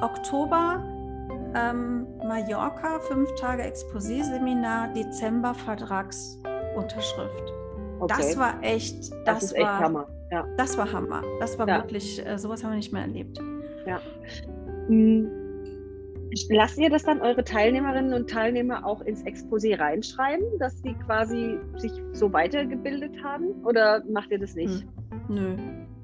[0.00, 0.82] Oktober
[1.54, 7.63] ähm, Mallorca, fünf Tage Exposé-Seminar, Dezember Vertragsunterschrift.
[8.04, 8.14] Okay.
[8.18, 10.06] Das war echt, das, das ist war, echt Hammer.
[10.30, 10.46] Ja.
[10.56, 11.22] Das war Hammer.
[11.40, 11.78] Das war ja.
[11.78, 13.38] wirklich, äh, sowas haben wir nicht mehr erlebt.
[13.86, 14.00] Ja.
[14.88, 15.30] Hm.
[16.50, 21.58] Lasst ihr das dann eure Teilnehmerinnen und Teilnehmer auch ins Exposé reinschreiben, dass sie quasi
[21.76, 23.64] sich so weitergebildet haben?
[23.64, 24.84] Oder macht ihr das nicht?
[25.28, 25.34] Hm.
[25.34, 25.56] Nö.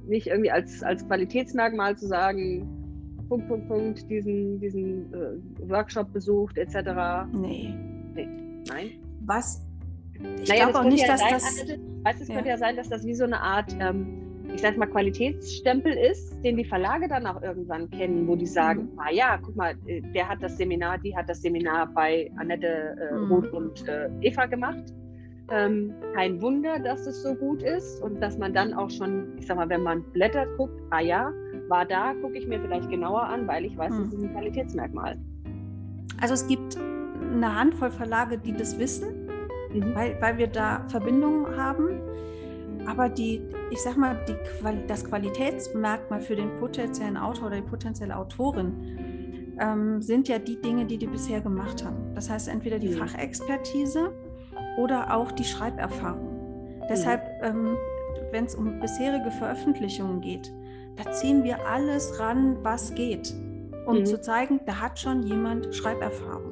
[0.06, 2.68] Nicht irgendwie als, als Qualitätsmerkmal zu sagen,
[3.28, 7.28] Punkt, Punkt, Punkt, diesen, diesen äh, Workshop besucht, etc.
[7.32, 7.74] Nee.
[8.14, 8.28] nee.
[8.68, 8.90] Nein.
[9.24, 9.62] Was
[10.14, 11.89] ich naja, glaube auch nicht, ja dass sein, das.
[12.04, 12.34] Weißt, es ja.
[12.34, 16.34] könnte ja sein, dass das wie so eine Art, ähm, ich sag mal, Qualitätsstempel ist,
[16.42, 18.98] den die Verlage dann auch irgendwann kennen, wo die sagen: mhm.
[18.98, 22.66] Ah ja, guck mal, äh, der hat das Seminar, die hat das Seminar bei Annette
[22.66, 23.32] äh, mhm.
[23.32, 24.84] Roth und äh, Eva gemacht.
[25.52, 29.46] Ähm, kein Wunder, dass es so gut ist und dass man dann auch schon, ich
[29.46, 31.32] sag mal, wenn man blättert, guckt, ah ja,
[31.68, 34.04] war da, gucke ich mir vielleicht genauer an, weil ich weiß, mhm.
[34.04, 35.18] das ist ein Qualitätsmerkmal.
[36.20, 39.19] Also es gibt eine Handvoll Verlage, die das wissen
[39.72, 39.94] mhm.
[39.94, 42.00] weil, weil wir da Verbindungen haben.
[42.86, 44.34] Aber die, ich sag mal, die,
[44.86, 50.86] das Qualitätsmerkmal für den potenziellen Autor oder die potenzielle Autorin ähm, sind ja die Dinge,
[50.86, 52.14] die die bisher gemacht haben.
[52.14, 52.98] Das heißt entweder die mhm.
[52.98, 54.12] Fachexpertise
[54.78, 56.78] oder auch die Schreiberfahrung.
[56.78, 56.82] Mhm.
[56.88, 57.76] Deshalb, ähm,
[58.32, 60.52] wenn es um bisherige Veröffentlichungen geht,
[60.96, 63.34] da ziehen wir alles ran, was geht,
[63.86, 64.06] um mhm.
[64.06, 66.49] zu zeigen, da hat schon jemand Schreiberfahrung.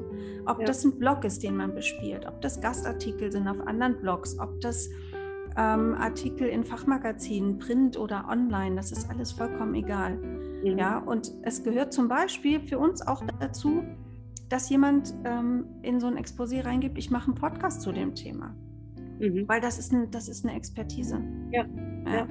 [0.48, 0.64] Ob ja.
[0.64, 4.58] das ein Blog ist, den man bespielt, ob das Gastartikel sind auf anderen Blogs, ob
[4.62, 4.88] das
[5.58, 10.16] ähm, Artikel in Fachmagazinen, Print oder online, das ist alles vollkommen egal.
[10.16, 10.78] Mhm.
[10.78, 13.82] Ja, und es gehört zum Beispiel für uns auch dazu,
[14.48, 18.54] dass jemand ähm, in so ein Exposé reingibt, ich mache einen Podcast zu dem Thema.
[19.20, 19.46] Mhm.
[19.46, 21.20] Weil das ist, ein, das ist eine Expertise.
[21.52, 21.66] Ja.
[22.06, 22.14] ja.
[22.14, 22.28] ja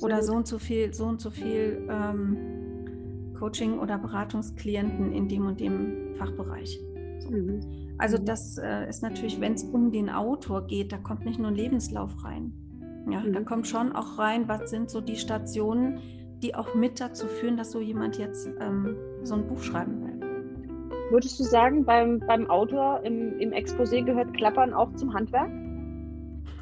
[0.00, 5.46] oder so und so viel, so und so viel ähm, Coaching- oder Beratungsklienten in dem
[5.46, 6.80] und dem Fachbereich.
[7.22, 7.30] So.
[7.30, 7.60] Mhm.
[7.98, 8.24] Also mhm.
[8.24, 11.54] das äh, ist natürlich, wenn es um den Autor geht, da kommt nicht nur ein
[11.54, 12.52] Lebenslauf rein.
[13.10, 13.32] Ja, mhm.
[13.32, 16.00] da kommt schon auch rein, was sind so die Stationen,
[16.42, 20.12] die auch mit dazu führen, dass so jemand jetzt ähm, so ein Buch schreiben will.
[21.10, 25.50] Würdest du sagen, beim, beim Autor im, im Exposé gehört Klappern auch zum Handwerk?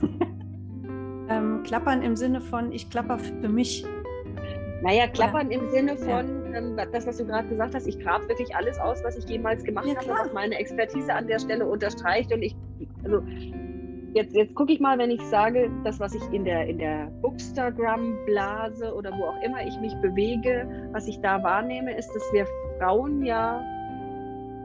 [1.29, 3.87] ähm, klappern im Sinne von, ich klapper für mich.
[4.83, 5.61] Naja, klappern ja.
[5.61, 6.40] im Sinne von, ja.
[6.55, 9.65] Ähm, das, was du gerade gesagt hast, ich grab wirklich alles aus, was ich jemals
[9.65, 12.33] gemacht ja, habe, was meine Expertise an der Stelle unterstreicht.
[12.33, 12.57] Und ich,
[13.05, 13.23] also
[14.15, 17.07] jetzt, jetzt gucke ich mal, wenn ich sage, das, was ich in der, in der
[17.23, 22.47] Bookstagram-Blase oder wo auch immer ich mich bewege, was ich da wahrnehme, ist, dass wir
[22.79, 23.63] Frauen ja,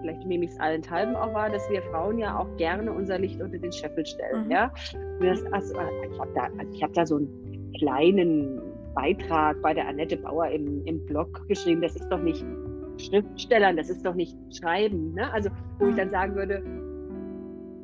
[0.02, 3.42] vielleicht nehme ich es allenthalben auch wahr, dass wir Frauen ja auch gerne unser Licht
[3.42, 4.46] unter den Scheffel stellen.
[4.46, 4.52] Mhm.
[4.52, 4.72] Ja?
[5.20, 5.76] Das, also,
[6.12, 8.62] ich habe da, also hab da so einen kleinen
[8.96, 12.44] Beitrag bei der Annette Bauer im, im Blog geschrieben, das ist doch nicht
[12.98, 15.14] Schriftstellern, das ist doch nicht Schreiben.
[15.14, 15.32] Ne?
[15.34, 15.98] Also, wo ich mhm.
[15.98, 16.64] dann sagen würde,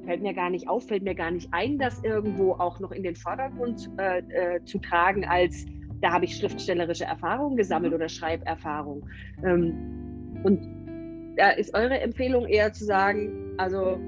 [0.06, 3.04] fällt mir gar nicht auf, fällt mir gar nicht ein, das irgendwo auch noch in
[3.04, 5.65] den Vordergrund äh, äh, zu tragen, als
[6.02, 9.08] da habe ich schriftstellerische Erfahrung gesammelt oder Schreiberfahrung.
[9.43, 14.00] Ähm, und da ist eure Empfehlung eher zu sagen, also,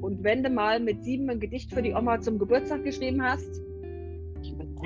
[0.00, 3.60] und wenn du mal mit sieben ein Gedicht für die Oma zum Geburtstag geschrieben hast,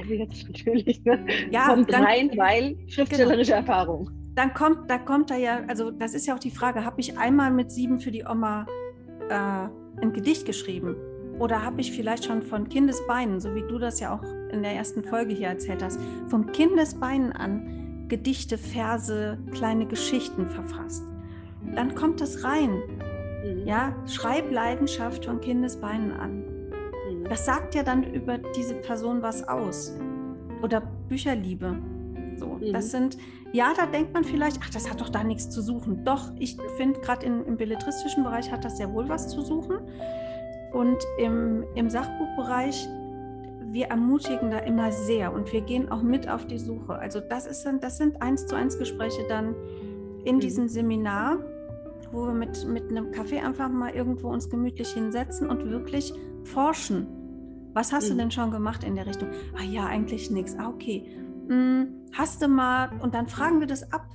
[0.07, 1.27] jetzt natürlich, ne?
[1.51, 3.61] ja, kommt dann, rein, weil schriftstellerische genau.
[3.61, 4.11] Erfahrung.
[4.35, 7.19] Dann kommt, da kommt da ja, also das ist ja auch die Frage, habe ich
[7.19, 8.67] einmal mit sieben für die Oma
[9.29, 9.69] äh,
[10.01, 10.97] ein Gedicht geschrieben?
[11.39, 14.73] Oder habe ich vielleicht schon von Kindesbeinen, so wie du das ja auch in der
[14.73, 21.05] ersten Folge hier erzählt hast, von Kindesbeinen an Gedichte, Verse, kleine Geschichten verfasst?
[21.75, 22.83] Dann kommt das rein.
[23.45, 23.67] Mhm.
[23.67, 26.45] Ja, Schreibleidenschaft von Kindesbeinen an.
[27.29, 29.95] Das sagt ja dann über diese Person was aus.
[30.63, 31.77] Oder Bücherliebe.
[32.37, 32.73] So, mhm.
[32.73, 33.19] das sind,
[33.53, 36.05] ja, da denkt man vielleicht, ach, das hat doch da nichts zu suchen.
[36.05, 39.79] Doch, ich finde, gerade im belletristischen Bereich hat das sehr wohl was zu suchen.
[40.73, 42.89] Und im, im Sachbuchbereich,
[43.71, 46.95] wir ermutigen da immer sehr und wir gehen auch mit auf die Suche.
[46.95, 49.55] Also das, ist, das sind eins zu eins Gespräche dann
[50.25, 50.41] in mhm.
[50.41, 51.39] diesem Seminar,
[52.13, 56.13] wo wir mit, mit einem Kaffee einfach mal irgendwo uns gemütlich hinsetzen und wirklich
[56.45, 57.07] forschen
[57.75, 58.11] was hast mhm.
[58.11, 59.29] du denn schon gemacht in der Richtung?
[59.59, 60.57] Ah ja, eigentlich nichts.
[60.59, 61.07] Ah, okay.
[61.49, 64.07] Hm, hast du mal, und dann fragen wir das ab.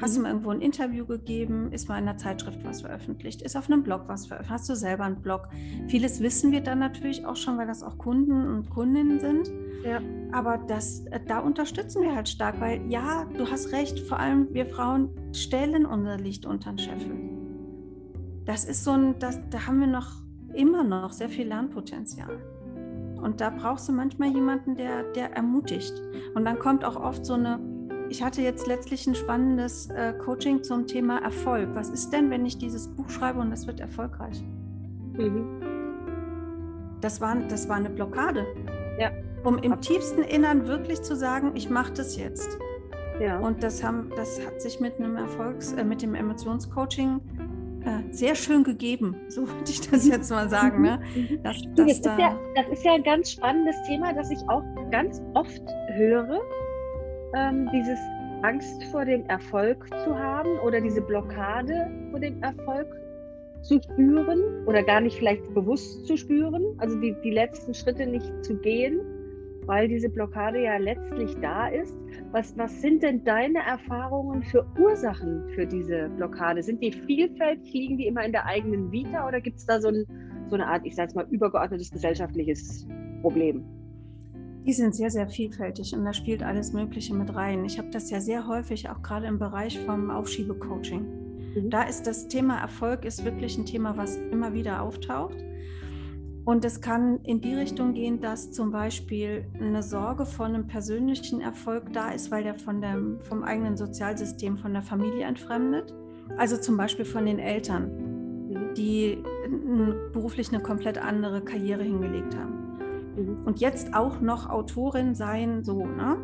[0.00, 0.22] Hast du mhm.
[0.22, 1.72] mal irgendwo ein Interview gegeben?
[1.72, 3.42] Ist mal in einer Zeitschrift was veröffentlicht?
[3.42, 4.60] Ist auf einem Blog was veröffentlicht?
[4.60, 5.48] Hast du selber einen Blog?
[5.88, 9.50] Vieles wissen wir dann natürlich auch schon, weil das auch Kunden und Kundinnen sind.
[9.84, 10.00] Ja.
[10.32, 14.48] Aber das, äh, da unterstützen wir halt stark, weil ja, du hast recht, vor allem
[14.52, 17.18] wir Frauen stellen unser Licht unter den Scheffel.
[18.44, 20.22] Das ist so ein, das, da haben wir noch
[20.54, 22.38] immer noch sehr viel Lernpotenzial.
[23.22, 25.94] Und da brauchst du manchmal jemanden, der, der ermutigt.
[26.34, 27.60] Und dann kommt auch oft so eine,
[28.08, 31.68] ich hatte jetzt letztlich ein spannendes äh, Coaching zum Thema Erfolg.
[31.74, 34.42] Was ist denn, wenn ich dieses Buch schreibe und es wird erfolgreich?
[35.16, 35.62] Mhm.
[37.00, 38.46] Das, war, das war eine Blockade.
[38.98, 39.10] Ja.
[39.44, 39.80] Um im Absolut.
[39.82, 42.58] tiefsten Innern wirklich zu sagen, ich mache das jetzt.
[43.20, 43.38] Ja.
[43.38, 47.20] Und das, haben, das hat sich mit einem Erfolgs-, äh, mit dem Emotionscoaching
[47.84, 50.82] äh, sehr schön gegeben, so würde ich das jetzt mal sagen.
[50.82, 51.00] Ne?
[51.14, 51.42] Mhm.
[51.42, 54.62] Das, das, das, ist ja, das ist ja ein ganz spannendes Thema, das ich auch
[54.90, 55.62] ganz oft
[55.92, 56.40] höre.
[57.36, 57.98] Ähm, dieses
[58.42, 62.86] Angst vor dem Erfolg zu haben oder diese Blockade vor dem Erfolg
[63.62, 68.32] zu spüren oder gar nicht vielleicht bewusst zu spüren, also die, die letzten Schritte nicht
[68.42, 69.00] zu gehen
[69.70, 71.94] weil diese Blockade ja letztlich da ist.
[72.32, 76.62] Was, was sind denn deine Erfahrungen für Ursachen für diese Blockade?
[76.62, 77.72] Sind die vielfältig?
[77.72, 80.04] Liegen die immer in der eigenen Vita oder gibt es da so, ein,
[80.48, 82.86] so eine Art, ich sage es mal, übergeordnetes gesellschaftliches
[83.22, 83.64] Problem?
[84.64, 87.64] Die sind sehr, sehr vielfältig und da spielt alles Mögliche mit rein.
[87.64, 91.00] Ich habe das ja sehr häufig auch gerade im Bereich vom Aufschiebecoaching.
[91.56, 91.70] Mhm.
[91.70, 95.36] Da ist das Thema Erfolg ist wirklich ein Thema, was immer wieder auftaucht.
[96.50, 101.40] Und es kann in die Richtung gehen, dass zum Beispiel eine Sorge vor einem persönlichen
[101.40, 105.94] Erfolg da ist, weil der von dem, vom eigenen Sozialsystem, von der Familie entfremdet.
[106.38, 109.22] Also zum Beispiel von den Eltern, die
[110.12, 113.14] beruflich eine komplett andere Karriere hingelegt haben.
[113.14, 113.44] Mhm.
[113.44, 116.16] Und jetzt auch noch Autorin sein, so, ne?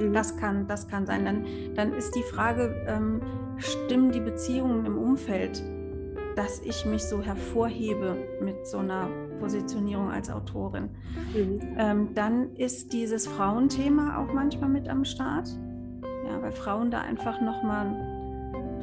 [0.00, 0.12] Mhm.
[0.12, 1.24] Das kann, das kann sein.
[1.24, 1.44] Dann,
[1.76, 3.20] dann ist die Frage, ähm,
[3.58, 5.62] stimmen die Beziehungen im Umfeld,
[6.34, 9.08] dass ich mich so hervorhebe mit so einer
[9.42, 10.88] Positionierung als Autorin.
[11.34, 11.60] Mhm.
[11.76, 15.48] Ähm, dann ist dieses Frauenthema auch manchmal mit am Start.
[16.28, 17.86] Ja, weil Frauen da einfach nochmal,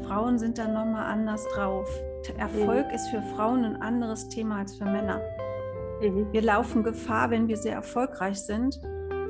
[0.06, 1.90] Frauen sind da nochmal anders drauf.
[2.38, 2.94] Erfolg mhm.
[2.94, 5.22] ist für Frauen ein anderes Thema als für Männer.
[6.02, 6.28] Mhm.
[6.32, 8.82] Wir laufen Gefahr, wenn wir sehr erfolgreich sind,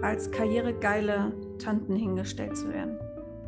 [0.01, 2.97] als karrieregeile Tanten hingestellt zu werden.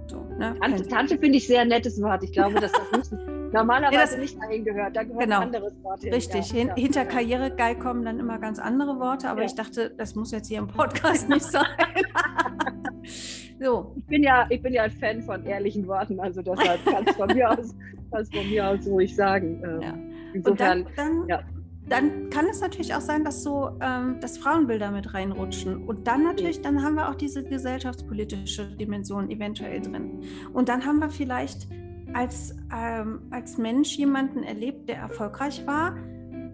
[0.05, 0.55] So, ne?
[0.61, 2.23] Tante, Tante finde ich sehr nettes Wort.
[2.23, 4.95] Ich glaube, dass das nicht normalerweise ja, das, nicht dahin gehört.
[4.95, 6.13] Da gehört genau, ein anderes Wort hin.
[6.13, 6.51] Richtig.
[6.51, 7.05] Ja, hinter ja.
[7.05, 10.67] Karrieregeil kommen dann immer ganz andere Worte, aber ich dachte, das muss jetzt hier im
[10.67, 11.65] Podcast nicht sein.
[13.59, 13.93] so.
[13.95, 17.15] Ich bin ja, ich bin ja ein Fan von ehrlichen Worten, also deshalb kann es
[17.15, 17.75] von mir aus,
[18.09, 19.61] von mir aus ruhig sagen.
[19.63, 21.45] Ähm, insofern, dann, dann
[21.91, 25.87] dann kann es natürlich auch sein, dass so ähm, dass Frauenbilder mit reinrutschen.
[25.87, 30.21] Und dann natürlich, dann haben wir auch diese gesellschaftspolitische Dimension eventuell drin.
[30.53, 31.67] Und dann haben wir vielleicht
[32.13, 35.95] als, ähm, als Mensch jemanden erlebt, der erfolgreich war,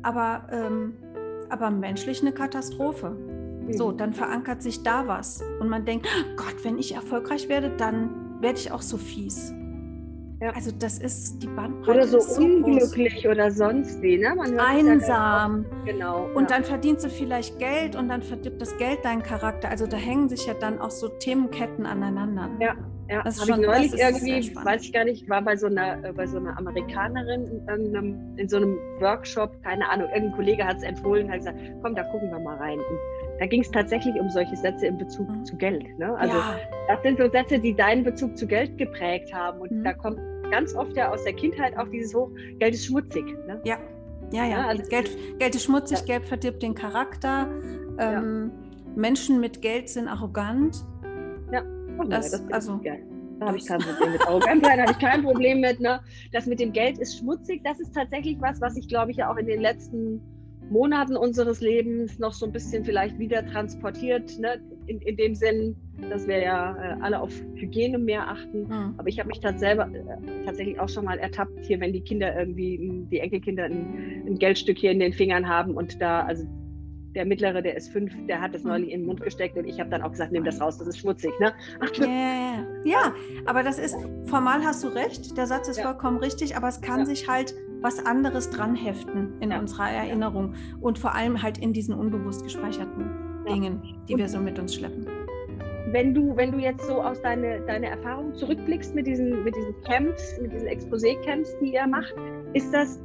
[0.03, 0.93] aber, ähm,
[1.49, 3.15] aber menschlich eine Katastrophe.
[3.71, 5.43] So, dann verankert sich da was.
[5.59, 9.53] Und man denkt, oh Gott, wenn ich erfolgreich werde, dann werde ich auch so fies.
[10.41, 10.51] Ja.
[10.51, 11.91] Also das ist die Bandbreite.
[11.91, 13.31] Oder so, so unglücklich groß.
[13.31, 14.35] oder sonst wie, ne?
[14.59, 15.65] Einsam.
[15.85, 16.29] Ja genau.
[16.35, 16.57] Und ja.
[16.57, 19.69] dann verdienst du vielleicht Geld und dann verdirbt das Geld deinen Charakter.
[19.69, 22.51] Also da hängen sich ja dann auch so Themenketten aneinander.
[22.59, 22.75] Ja,
[23.09, 23.23] ja.
[23.23, 26.27] Das habe ich neulich irgendwie, weiß ich gar nicht, war bei so einer, äh, bei
[26.27, 30.83] so einer Amerikanerin in, in, in so einem Workshop, keine Ahnung, irgendein Kollege hat es
[30.83, 32.79] empfohlen, hat gesagt, komm, da gucken wir mal rein.
[32.79, 32.99] Und
[33.39, 35.45] da ging es tatsächlich um solche Sätze in Bezug mhm.
[35.45, 35.85] zu Geld.
[35.97, 36.15] Ne?
[36.17, 36.55] Also ja.
[36.87, 39.61] das sind so Sätze, die deinen Bezug zu Geld geprägt haben.
[39.61, 39.83] Und mhm.
[39.83, 40.19] da kommt
[40.51, 43.25] ganz oft ja aus der Kindheit auch dieses Hoch, Geld ist schmutzig.
[43.47, 43.61] Ne?
[43.63, 43.77] Ja.
[44.31, 44.49] Ja, ja.
[44.49, 46.05] ja also Geld, Geld ist schmutzig, ja.
[46.05, 47.49] Geld verdirbt den Charakter.
[47.99, 48.51] Ähm,
[48.95, 50.83] Menschen mit Geld sind arrogant.
[51.97, 53.03] Ja, oh, das, das also, geil.
[53.39, 54.27] Da habe ich kein Problem mit.
[54.27, 55.79] Arrogant sein habe ich kein Problem mit.
[55.79, 55.99] Ne?
[56.31, 59.31] Das mit dem Geld ist schmutzig, das ist tatsächlich was, was ich, glaube ich, ja
[59.31, 60.21] auch in den letzten
[60.69, 64.59] Monaten unseres Lebens noch so ein bisschen vielleicht wieder transportiert, ne?
[64.87, 65.75] in, in dem Sinn,
[66.09, 68.63] dass wir ja äh, alle auf Hygiene mehr achten.
[68.63, 68.95] Mhm.
[68.97, 72.37] Aber ich habe mich selber, äh, tatsächlich auch schon mal ertappt, hier, wenn die Kinder
[72.37, 76.45] irgendwie, die Enkelkinder ein, ein Geldstück hier in den Fingern haben und da, also
[77.17, 78.69] der mittlere, der ist fünf, der hat das hm.
[78.69, 80.87] neulich in den Mund gesteckt und ich habe dann auch gesagt, nimm das raus, das
[80.87, 81.31] ist schmutzig.
[81.39, 81.51] Ne?
[81.97, 83.13] Ja, ja,
[83.45, 85.83] aber das ist, formal hast du recht, der Satz ist ja.
[85.83, 87.05] vollkommen richtig, aber es kann ja.
[87.05, 89.59] sich halt was anderes dran heften in ja.
[89.59, 93.09] unserer Erinnerung und vor allem halt in diesen unbewusst gespeicherten
[93.47, 95.07] Dingen, die und wir so mit uns schleppen.
[95.91, 99.73] Wenn du, wenn du jetzt so aus deine, deine Erfahrung zurückblickst mit diesen, mit diesen
[99.83, 102.13] Camps, mit diesen Exposé-Camps, die ihr macht,
[102.53, 102.99] ist das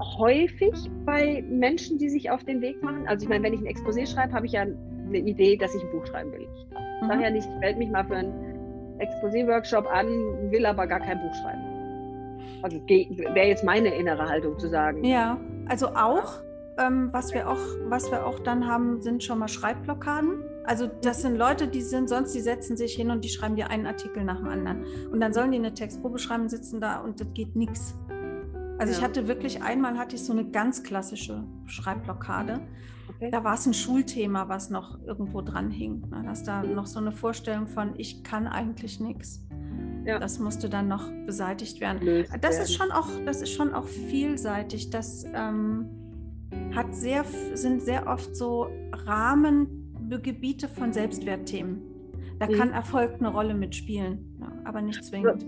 [0.00, 3.06] häufig bei Menschen, die sich auf den Weg machen?
[3.06, 5.82] Also ich meine, wenn ich ein Exposé schreibe, habe ich ja eine Idee, dass ich
[5.82, 6.42] ein Buch schreiben will.
[6.42, 7.08] Ich mhm.
[7.08, 10.06] sage ja nicht, ich melde mich mal für einen Exposé-Workshop an,
[10.50, 11.78] will aber gar kein Buch schreiben.
[12.62, 15.04] Also wäre jetzt meine innere Haltung zu sagen.
[15.04, 16.42] Ja, also auch,
[16.78, 17.58] ähm, was, wir auch,
[17.88, 20.42] was wir auch dann haben, sind schon mal Schreibblockaden.
[20.64, 23.70] Also das sind Leute, die sind sonst, die setzen sich hin und die schreiben dir
[23.70, 24.84] einen Artikel nach dem anderen.
[25.10, 27.96] Und dann sollen die eine Textprobe schreiben, sitzen da und das geht nichts.
[28.78, 28.98] Also ja.
[28.98, 32.60] ich hatte wirklich, einmal hatte ich so eine ganz klassische Schreibblockade.
[33.08, 33.30] Okay.
[33.30, 36.08] Da war es ein Schulthema, was noch irgendwo dran hing.
[36.08, 36.22] Ne?
[36.24, 39.44] Dass da noch so eine Vorstellung von, ich kann eigentlich nichts.
[40.04, 40.18] Ja.
[40.18, 42.00] Das musste dann noch beseitigt werden.
[42.02, 42.62] Löst das werden.
[42.62, 44.90] ist schon auch, das ist schon auch vielseitig.
[44.90, 45.86] Das ähm,
[46.74, 51.82] hat sehr, sind sehr oft so Rahmengebiete von Selbstwertthemen.
[52.38, 52.52] Da mhm.
[52.52, 55.44] kann Erfolg eine Rolle mitspielen, ja, aber nicht zwingend.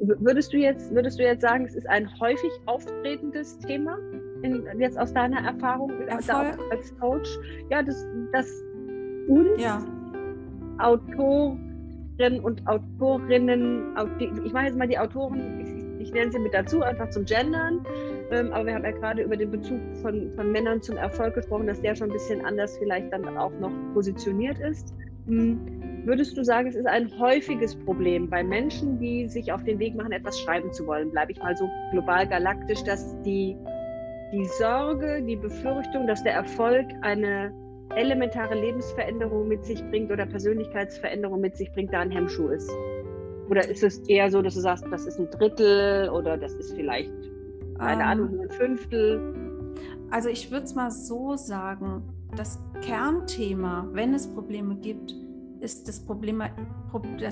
[0.00, 3.98] Würdest du, jetzt, würdest du jetzt sagen, es ist ein häufig auftretendes Thema,
[4.42, 6.58] in, jetzt aus deiner Erfahrung Erfolg.
[6.70, 7.38] als Coach?
[7.70, 8.46] Ja, dass das
[9.28, 9.84] uns ja.
[10.78, 11.58] Autor,
[12.42, 13.94] und Autorinnen,
[14.44, 17.84] ich mache jetzt mal die Autoren, ich, ich nenne sie mit dazu, einfach zum Gendern.
[18.30, 21.66] Ähm, aber wir haben ja gerade über den Bezug von, von Männern zum Erfolg gesprochen,
[21.66, 24.92] dass der schon ein bisschen anders vielleicht dann auch noch positioniert ist.
[25.26, 25.60] Hm,
[26.08, 29.94] würdest du sagen, es ist ein häufiges Problem bei Menschen, die sich auf den Weg
[29.94, 31.10] machen, etwas schreiben zu wollen?
[31.10, 33.56] Bleibe ich mal so global galaktisch, dass die,
[34.32, 37.52] die Sorge, die Befürchtung, dass der Erfolg eine
[37.94, 42.70] elementare Lebensveränderung mit sich bringt oder Persönlichkeitsveränderung mit sich bringt, da ein Hemmschuh ist?
[43.50, 46.74] Oder ist es eher so, dass du sagst, das ist ein Drittel oder das ist
[46.74, 47.12] vielleicht,
[47.78, 48.06] keine um, ähm.
[48.06, 49.34] Ahnung, ein Fünftel?
[50.10, 52.02] Also ich würde es mal so sagen,
[52.34, 55.14] das Kernthema, wenn es Probleme gibt,
[55.60, 56.42] ist das, Problem,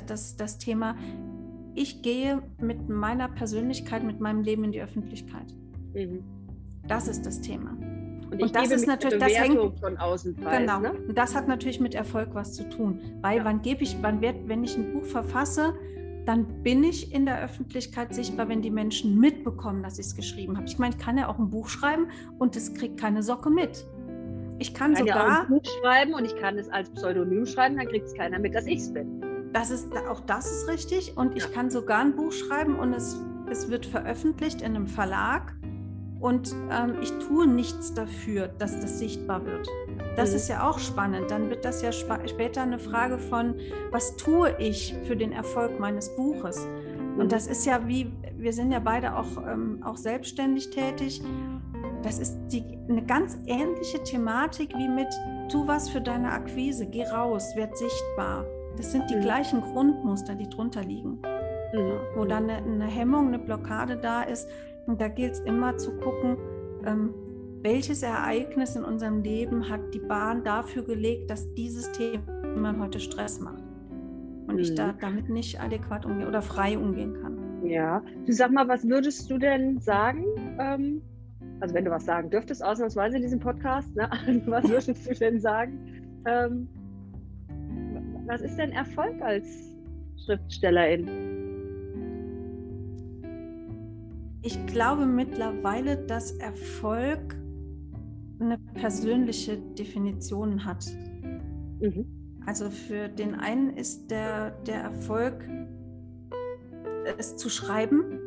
[0.07, 0.97] das, das Thema,
[1.75, 5.55] ich gehe mit meiner Persönlichkeit, mit meinem Leben in die Öffentlichkeit.
[5.95, 6.25] Mhm.
[6.89, 7.77] Das ist das Thema.
[8.31, 10.81] Und, und das ist natürlich das hängt von außen preis, genau.
[10.81, 10.93] Ne?
[11.09, 13.45] Und das hat natürlich mit Erfolg was zu tun, weil ja.
[13.45, 15.75] wann gebe ich, wann wird, wenn ich ein Buch verfasse,
[16.25, 20.57] dann bin ich in der Öffentlichkeit sichtbar, wenn die Menschen mitbekommen, dass ich es geschrieben
[20.57, 20.67] habe.
[20.67, 22.09] Ich meine, ich kann ja auch ein Buch schreiben
[22.39, 23.87] und es kriegt keine Socke mit.
[24.59, 26.91] Ich kann, ich kann sogar ja auch ein Buch schreiben und ich kann es als
[26.91, 29.51] Pseudonym schreiben, dann kriegt es keiner mit, dass ich es bin.
[29.53, 31.17] Das ist, auch das ist richtig.
[31.17, 35.55] Und ich kann sogar ein Buch schreiben und es, es wird veröffentlicht in einem Verlag.
[36.21, 39.69] Und ähm, ich tue nichts dafür, dass das sichtbar wird.
[40.17, 40.37] Das mhm.
[40.37, 41.31] ist ja auch spannend.
[41.31, 43.55] Dann wird das ja später eine Frage von,
[43.91, 46.67] was tue ich für den Erfolg meines Buches?
[47.17, 47.29] Und mhm.
[47.29, 51.23] das ist ja wie, wir sind ja beide auch, ähm, auch selbstständig tätig.
[52.07, 55.09] Das ist die, eine ganz ähnliche Thematik wie mit,
[55.51, 58.47] tu was für deine Akquise, geh raus, werd sichtbar.
[58.77, 59.23] Das sind die mhm.
[59.23, 61.19] gleichen Grundmuster, die drunter liegen.
[61.75, 61.99] Mhm.
[62.15, 64.49] Wo dann eine, eine, Hemmung, eine Blockade da ist.
[64.87, 66.37] Und da gilt es immer zu gucken,
[66.85, 67.13] ähm,
[67.63, 73.41] welches Ereignis in unserem Leben hat die Bahn dafür gelegt, dass dieses Thema heute Stress
[73.41, 73.65] macht.
[74.47, 74.59] Und mhm.
[74.61, 77.65] ich da damit nicht adäquat umgehen oder frei umgehen kann.
[77.65, 80.25] Ja, du sag mal, was würdest du denn sagen?
[80.61, 81.03] Ähm,
[81.61, 84.09] also wenn du was sagen dürftest, ausnahmsweise in diesem Podcast, ne?
[84.47, 85.79] was würdest du denn sagen?
[86.27, 86.69] Ähm,
[88.27, 89.47] was ist denn Erfolg als
[90.25, 91.09] Schriftstellerin?
[94.43, 97.37] Ich glaube mittlerweile, dass Erfolg
[98.39, 100.87] eine persönliche Definition hat.
[101.81, 102.07] Mhm.
[102.47, 105.49] Also für den einen ist der, der Erfolg,
[107.19, 108.21] es zu schreiben,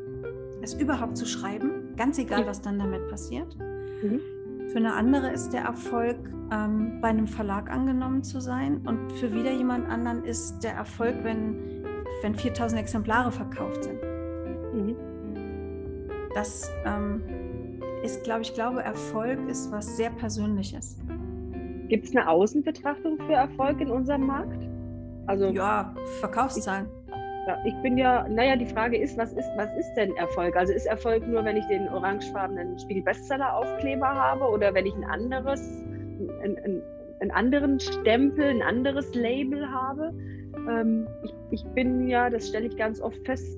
[0.62, 3.56] es überhaupt zu schreiben, ganz egal, was dann damit passiert.
[4.02, 4.22] Mhm.
[4.70, 6.18] Für eine andere ist der Erfolg,
[6.52, 8.82] ähm, bei einem Verlag angenommen zu sein.
[8.88, 11.84] Und für wieder jemand anderen ist der Erfolg, wenn,
[12.22, 14.02] wenn 4000 Exemplare verkauft sind.
[14.74, 14.96] Mhm.
[16.34, 17.22] Das ähm,
[18.02, 20.98] ist, glaube ich, glaube, Erfolg ist was sehr Persönliches.
[21.90, 24.70] Gibt es eine Außenbetrachtung für Erfolg in unserem Markt?
[25.26, 26.88] Also, ja, Verkaufszahlen.
[27.48, 30.56] Ja, ich bin ja, naja, die Frage ist, was ist, was ist denn Erfolg?
[30.56, 35.62] Also ist Erfolg nur, wenn ich den orangefarbenen Spiegel-Bestseller-Aufkleber habe oder wenn ich ein anderes,
[36.44, 36.82] ein, ein,
[37.20, 40.14] einen anderen Stempel, ein anderes Label habe?
[40.70, 43.58] Ähm, ich, ich bin ja, das stelle ich ganz oft fest,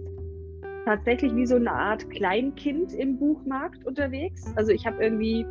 [0.86, 4.46] tatsächlich wie so eine Art Kleinkind im Buchmarkt unterwegs.
[4.56, 5.46] Also ich habe irgendwie,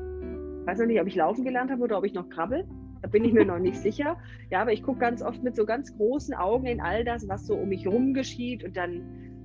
[0.66, 2.64] weiß noch nicht, ob ich laufen gelernt habe oder ob ich noch krabbel.
[3.03, 4.16] Da bin ich mir noch nicht sicher.
[4.51, 7.46] Ja, aber ich gucke ganz oft mit so ganz großen Augen in all das, was
[7.46, 8.62] so um mich herum geschieht.
[8.62, 9.03] Und dann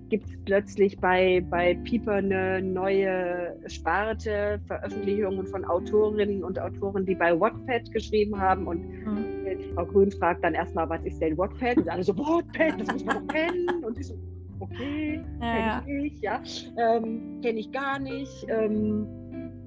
[0.10, 7.16] gibt es plötzlich bei, bei Pieper eine neue Sparte, Veröffentlichungen von Autorinnen und Autoren, die
[7.16, 8.68] bei Wattpad geschrieben haben.
[8.68, 9.74] Und mhm.
[9.74, 11.78] Frau Grün fragt dann erstmal, was ist denn Wattpad?
[11.78, 13.84] Und alle so, Wattpad, das muss man doch kennen.
[13.84, 14.16] Und ich so,
[14.60, 16.42] okay, ja, kenne ich ja,
[16.78, 18.46] ähm, kenne ich gar nicht.
[18.50, 19.08] Ähm,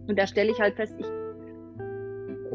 [0.07, 1.07] und da stelle ich halt fest, ich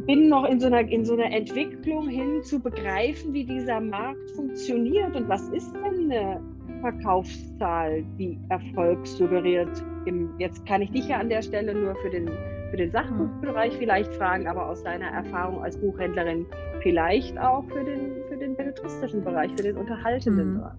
[0.05, 4.31] bin noch in so, einer, in so einer Entwicklung hin zu begreifen, wie dieser Markt
[4.31, 6.41] funktioniert und was ist denn eine
[6.81, 9.69] Verkaufszahl, die Erfolg suggeriert.
[10.05, 12.29] Im, jetzt kann ich dich ja an der Stelle nur für den,
[12.71, 16.45] für den Sachbuchbereich vielleicht fragen, aber aus deiner Erfahrung als Buchhändlerin
[16.81, 20.57] vielleicht auch für den, für den belletristischen Bereich, für den unterhaltenden mhm.
[20.57, 20.73] Bereich.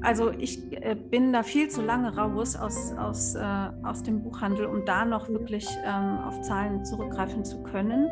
[0.00, 3.40] Also ich äh, bin da viel zu lange raus aus, aus, äh,
[3.82, 8.08] aus dem Buchhandel, um da noch wirklich ähm, auf Zahlen zurückgreifen zu können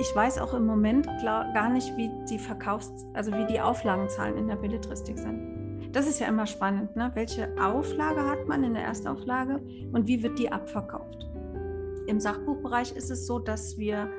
[0.00, 4.48] ich weiß auch im Moment gar nicht, wie die Verkaufs-, also wie die Auflagenzahlen in
[4.48, 5.90] der Belletristik sind.
[5.92, 6.96] Das ist ja immer spannend.
[6.96, 7.12] Ne?
[7.14, 9.60] Welche Auflage hat man in der Erstauflage
[9.92, 11.28] und wie wird die abverkauft?
[12.06, 14.10] Im Sachbuchbereich ist es so, dass wir,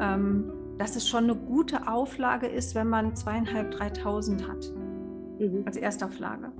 [0.00, 4.70] ähm, dass es schon eine gute Auflage ist, wenn man zweieinhalb, dreitausend hat
[5.38, 5.62] mhm.
[5.64, 6.52] als Erstauflage.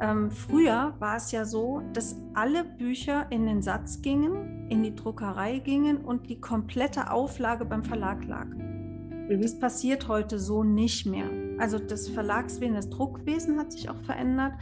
[0.00, 4.94] Ähm, früher war es ja so, dass alle Bücher in den Satz gingen, in die
[4.94, 8.46] Druckerei gingen und die komplette Auflage beim Verlag lag.
[8.46, 9.40] Mhm.
[9.42, 11.26] Das passiert heute so nicht mehr.
[11.58, 14.54] Also das Verlagswesen, das Druckwesen hat sich auch verändert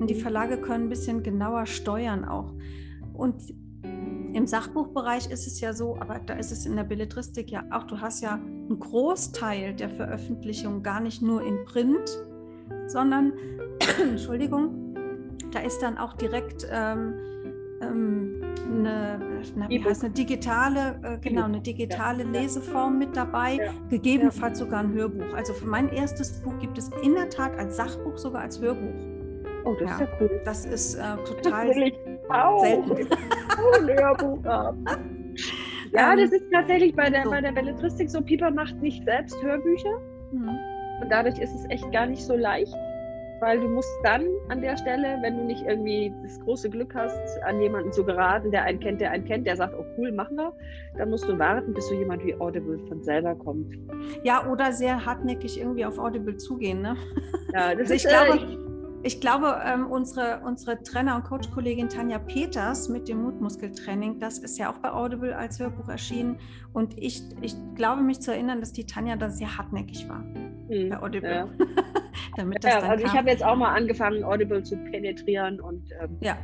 [0.00, 2.52] und die Verlage können ein bisschen genauer steuern auch.
[3.12, 3.54] Und
[4.34, 7.84] im Sachbuchbereich ist es ja so, aber da ist es in der Belletristik ja auch,
[7.84, 12.18] du hast ja einen Großteil der Veröffentlichung gar nicht nur in Print,
[12.88, 13.32] sondern,
[14.02, 14.94] Entschuldigung,
[15.52, 17.14] da ist dann auch direkt ähm,
[17.80, 19.20] ähm, eine,
[19.56, 23.72] na, wie heißt, eine digitale, äh, genau, eine digitale Leseform mit dabei, ja.
[23.90, 25.34] gegebenenfalls sogar ein Hörbuch.
[25.36, 28.94] Also für mein erstes Buch gibt es in der Tat als Sachbuch sogar als Hörbuch.
[29.64, 30.40] Oh, das ja, ist ja cool.
[30.44, 31.94] Das ist äh, total das will ich
[32.30, 32.60] auch.
[32.64, 32.90] selten.
[33.80, 34.84] Ein Hörbuch haben.
[35.92, 37.30] Ja, Ähm, das ist tatsächlich bei der, so.
[37.30, 38.20] bei der Belletristik so.
[38.20, 39.96] Pieper macht nicht selbst Hörbücher
[40.32, 40.48] Mhm.
[41.02, 42.74] und dadurch ist es echt gar nicht so leicht,
[43.40, 47.42] weil du musst dann an der Stelle, wenn du nicht irgendwie das große Glück hast,
[47.44, 50.36] an jemanden zu geraten, der einen kennt, der einen kennt, der sagt, oh cool, machen
[50.36, 50.52] wir,
[50.96, 53.74] dann musst du warten, bis so jemand wie Audible von selber kommt.
[54.22, 56.82] Ja, oder sehr hartnäckig irgendwie auf Audible zugehen.
[56.82, 56.96] Ne?
[57.52, 58.58] Ja, das Also ich ist, glaube, äh,
[59.02, 64.58] ich glaube ähm, unsere, unsere Trainer- und Coach-Kollegin Tanja Peters mit dem Mutmuskeltraining, das ist
[64.58, 66.38] ja auch bei Audible als Hörbuch erschienen.
[66.72, 70.24] Und ich, ich glaube mich zu erinnern, dass die Tanja da sehr hartnäckig war
[70.68, 71.30] hm, bei Audible.
[71.30, 71.48] ja.
[72.36, 73.18] Damit das Ja, dann also ich kam.
[73.20, 76.36] habe jetzt auch mal angefangen, Audible zu penetrieren und ähm, Ja,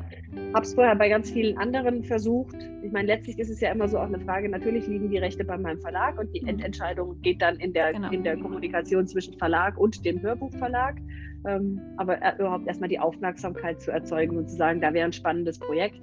[0.55, 2.57] habe es vorher bei ganz vielen anderen versucht.
[2.83, 5.45] Ich meine, letztlich ist es ja immer so auch eine Frage, natürlich liegen die Rechte
[5.45, 6.49] bei meinem Verlag und die Mhm.
[6.49, 8.11] Endentscheidung geht dann in der, Genau.
[8.11, 10.97] in der Kommunikation zwischen Verlag und dem Hörbuchverlag.
[11.47, 15.13] Ähm, aber äh, überhaupt erstmal die Aufmerksamkeit zu erzeugen und zu sagen, da wäre ein
[15.13, 16.01] spannendes Projekt.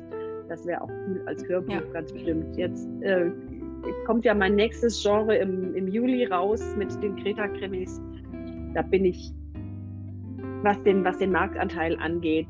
[0.49, 1.81] Das wäre auch cool als Hörbuch, Ja.
[1.93, 2.55] ganz bestimmt.
[2.57, 3.29] Jetzt äh,
[4.05, 8.01] kommt ja mein nächstes Genre im, im Juli raus mit den Kreta-Krimis.
[8.73, 9.31] Da bin ich,
[10.63, 12.47] was den, was den Marktanteil angeht,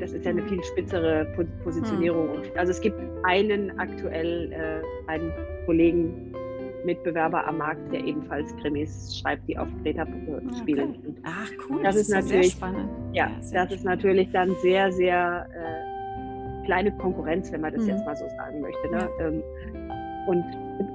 [0.00, 2.30] das ist ja eine viel spitzere Po- Positionierung.
[2.30, 5.32] Und Also es gibt einen aktuell, äh, einen
[5.64, 6.32] Kollegen,
[6.84, 10.90] Mitbewerber am Markt, der ebenfalls Krimis schreibt, die auf Kreta äh, spielen.
[10.90, 11.14] Okay.
[11.24, 12.88] Ach cool, Das ist ja natürlich- sehr spannend.
[13.12, 17.88] ja, sehr das ist natürlich dann sehr, sehr äh, kleine Konkurrenz, wenn man das Mhm.
[17.88, 18.88] jetzt mal so sagen möchte.
[18.90, 19.08] Ne?
[19.20, 19.42] Ähm,
[20.26, 20.44] und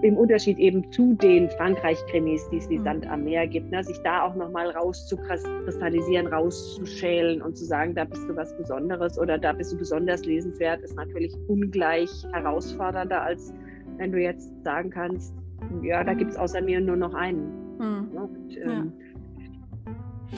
[0.04, 2.84] im Unterschied eben zu den Frankreich-Krimis, die es wie Mhm.
[2.84, 3.84] Sand am Meer gibt, ne?
[3.84, 9.38] sich da auch nochmal rauszukristallisieren, rauszuschälen und zu sagen, da bist du was Besonderes oder
[9.40, 13.54] da bist du besonders lesenswert, ist natürlich ungleich herausfordernder, als
[13.98, 15.34] wenn du jetzt sagen kannst,
[15.82, 16.18] ja, da Mhm.
[16.18, 17.52] gibt es außer mir nur noch einen.
[17.80, 18.10] Hm.
[18.14, 18.22] Ne?
[18.22, 18.94] Und, ähm,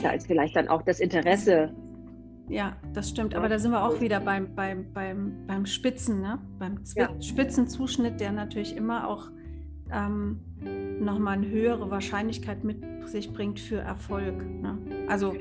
[0.02, 1.70] Da ist vielleicht dann auch das Interesse
[2.48, 3.32] Ja, das stimmt.
[3.32, 3.38] Ja.
[3.38, 6.38] Aber da sind wir auch wieder beim, beim, beim, beim Spitzen, ne?
[6.58, 7.08] beim Zwi Ja.
[7.20, 9.30] Spitzenzuschnitt, der natürlich immer auch
[9.92, 10.40] ähm,
[11.00, 14.44] nochmal eine höhere Wahrscheinlichkeit mit sich bringt für Erfolg.
[14.60, 14.78] Ne?
[15.08, 15.36] Also, Auf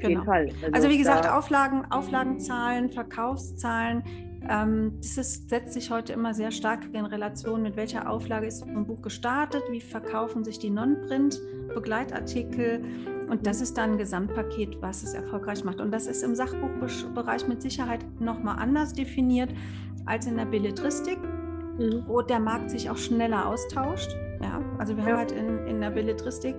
[0.00, 0.08] Genau.
[0.08, 0.48] jeden Fall.
[0.72, 4.02] also wie gesagt, Auflagen, Auflagenzahlen, Verkaufszahlen,
[4.48, 8.62] ähm, das ist, setzt sich heute immer sehr stark in Relation, mit welcher Auflage ist
[8.62, 12.84] ein Buch gestartet, wie verkaufen sich die Non-Print-Begleitartikel
[13.28, 15.80] und das ist dann ein Gesamtpaket, was es erfolgreich macht.
[15.80, 19.50] Und das ist im Sachbuchbereich mit Sicherheit nochmal anders definiert
[20.04, 21.18] als in der Belletristik,
[21.78, 22.04] Mhm.
[22.06, 24.16] wo der Markt sich auch schneller austauscht.
[24.40, 26.54] Ja, also wir haben halt in, in der Belletristik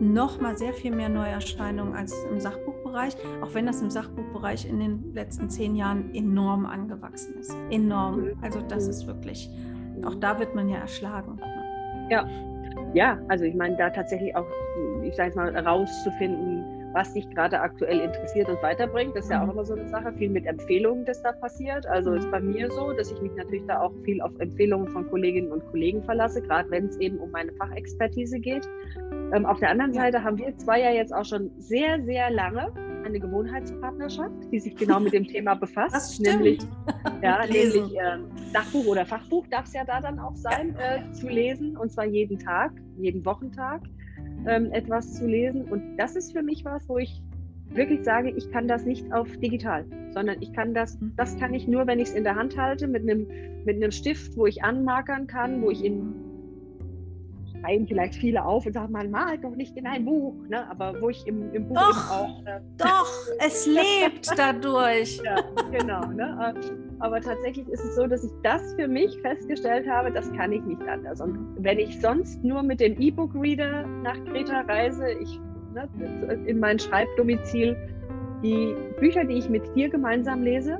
[0.00, 4.78] noch mal sehr viel mehr Neuerscheinungen als im Sachbuchbereich, auch wenn das im Sachbuchbereich in
[4.78, 7.54] den letzten zehn Jahren enorm angewachsen ist.
[7.70, 8.22] Enorm.
[8.22, 8.32] Mhm.
[8.42, 9.50] Also das ist wirklich,
[10.04, 11.40] auch da wird man ja erschlagen.
[12.94, 14.46] Ja, also ich meine, da tatsächlich auch,
[15.02, 16.64] ich sage jetzt mal, rauszufinden,
[16.98, 19.48] was dich gerade aktuell interessiert und weiterbringt, das ist ja Mhm.
[19.48, 21.86] auch immer so eine Sache, viel mit Empfehlungen, das da passiert.
[21.86, 25.08] Also ist bei mir so, dass ich mich natürlich da auch viel auf Empfehlungen von
[25.08, 28.66] Kolleginnen und Kollegen verlasse, gerade wenn es eben um meine Fachexpertise geht.
[29.32, 30.02] Ähm, auf der anderen Ja.
[30.02, 32.66] Seite haben wir zwei ja jetzt auch schon sehr, sehr lange
[33.04, 36.20] eine Gewohnheitspartnerschaft, die sich genau mit dem Thema befasst.
[36.20, 36.58] Nämlich,
[37.22, 41.28] ja, nämlich ähm, Sachbuch oder Fachbuch darf es ja da dann auch sein, äh, zu
[41.28, 41.76] lesen.
[41.76, 43.82] Und zwar jeden Tag, jeden Wochentag
[44.46, 45.62] ähm, etwas zu lesen.
[45.64, 47.22] Und das ist für mich was, wo ich
[47.70, 51.12] wirklich sage, ich kann das nicht auf digital, sondern ich kann das, Mhm.
[51.16, 53.26] das kann ich nur, wenn ich es in der Hand halte, mit einem,
[53.64, 56.14] mit einem Stift, wo ich anmarkern kann, wo ich in
[57.60, 60.70] schreiben vielleicht viele auf und sagen, man malt doch nicht in ein Buch, ne?
[60.70, 62.10] aber wo ich im, im Buch Doch.
[62.10, 63.10] auch äh, Doch,
[63.44, 65.20] es lebt dadurch.
[65.24, 65.36] ja,
[65.72, 66.06] genau.
[66.06, 66.54] Ne?
[67.00, 70.62] Aber tatsächlich ist es so, dass ich das für mich festgestellt habe, das kann ich
[70.62, 71.20] nicht anders.
[71.20, 75.38] Und wenn ich sonst nur mit dem E-Book-Reader nach Kreta reise, ich
[75.74, 75.88] ne,
[76.46, 77.76] in mein Schreibdomizil,
[78.42, 80.78] die Bücher, die ich mit dir gemeinsam lese,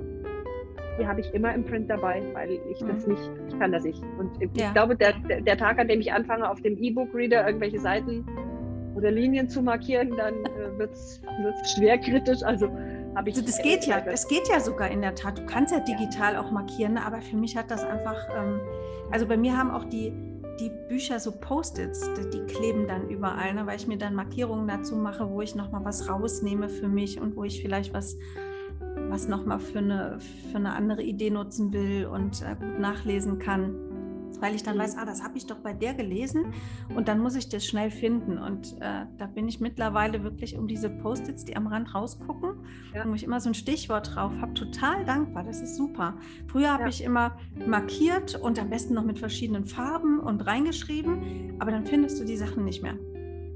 [1.01, 4.03] die habe ich immer im Print dabei, weil ich das nicht, ich kann das nicht.
[4.19, 4.73] Und ich Ja.
[4.73, 8.27] glaube, der, der der Tag, an dem ich anfange, auf dem E-Book-Reader irgendwelche Seiten
[8.97, 11.23] oder Linien zu markieren, dann äh, wird es
[11.77, 12.43] schwer kritisch.
[12.43, 12.69] Also
[13.15, 13.37] habe ich.
[13.37, 15.39] Also das geht ja, das geht ja sogar in der Tat.
[15.39, 18.61] Du kannst ja digital auch markieren, aber für mich hat das einfach, ähm,
[19.11, 20.13] also bei mir haben auch die,
[20.61, 23.67] die Bücher so Post-its, die, die kleben dann überall, ne?
[23.67, 27.37] weil ich mir dann Markierungen dazu mache, wo ich nochmal was rausnehme für mich und
[27.37, 28.17] wo ich vielleicht was,
[29.09, 30.19] was nochmal für eine,
[30.51, 33.88] für eine andere Idee nutzen will und äh, gut nachlesen kann.
[34.41, 34.81] Weil ich dann Mhm.
[34.81, 36.53] weiß, ah, das habe ich doch bei der gelesen
[36.95, 38.39] und dann muss ich das schnell finden.
[38.39, 42.51] Und äh, da bin ich mittlerweile wirklich um diese Post-its, die am Rand rausgucken,
[42.95, 43.05] Ja.
[43.09, 45.43] wo ich immer so ein Stichwort drauf habe, total dankbar.
[45.45, 46.15] Das ist super.
[46.47, 46.89] Früher habe Ja.
[46.89, 52.21] ich immer markiert und am besten noch mit verschiedenen Farben und reingeschrieben, aber dann findest
[52.21, 52.95] du die Sachen nicht mehr.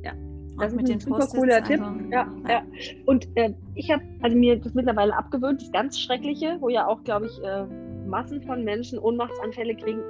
[0.02, 1.80] Ja, Und Das ist mit ein den super cooler Tipp.
[1.80, 2.62] also, Ja, ja.
[3.06, 7.02] Und äh, ich habe also mir das mittlerweile abgewöhnt, das ganz Schreckliche, wo ja auch,
[7.04, 7.66] glaube ich, äh,
[8.06, 10.00] Massen von Menschen Ohnmachtsanfälle kriegen.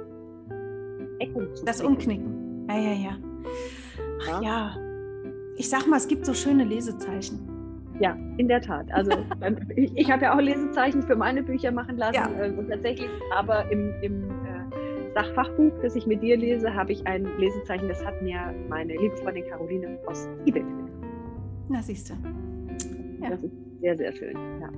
[1.23, 1.95] Ecken zu Das knicken.
[1.95, 2.67] Umknicken.
[2.69, 3.17] Ja, ja, ja.
[4.21, 4.41] Ach, ja.
[4.41, 4.77] ja.
[5.57, 7.39] Ich sag mal, es gibt so schöne Lesezeichen.
[7.99, 8.91] Ja, in der Tat.
[8.91, 9.11] Also
[9.75, 12.15] ich, ich habe ja auch Lesezeichen für meine Bücher machen lassen.
[12.15, 12.29] Ja.
[12.39, 17.05] Äh, und tatsächlich, aber im, im äh, Sachfachbuch, das ich mit dir lese, habe ich
[17.05, 20.65] ein Lesezeichen, das hat mir meine liebe Freundin Caroline aus Tibet
[21.69, 22.13] Na, siehst du.
[23.21, 23.29] Ja.
[23.29, 24.37] Das ist sehr, sehr schön.
[24.61, 24.69] Ja.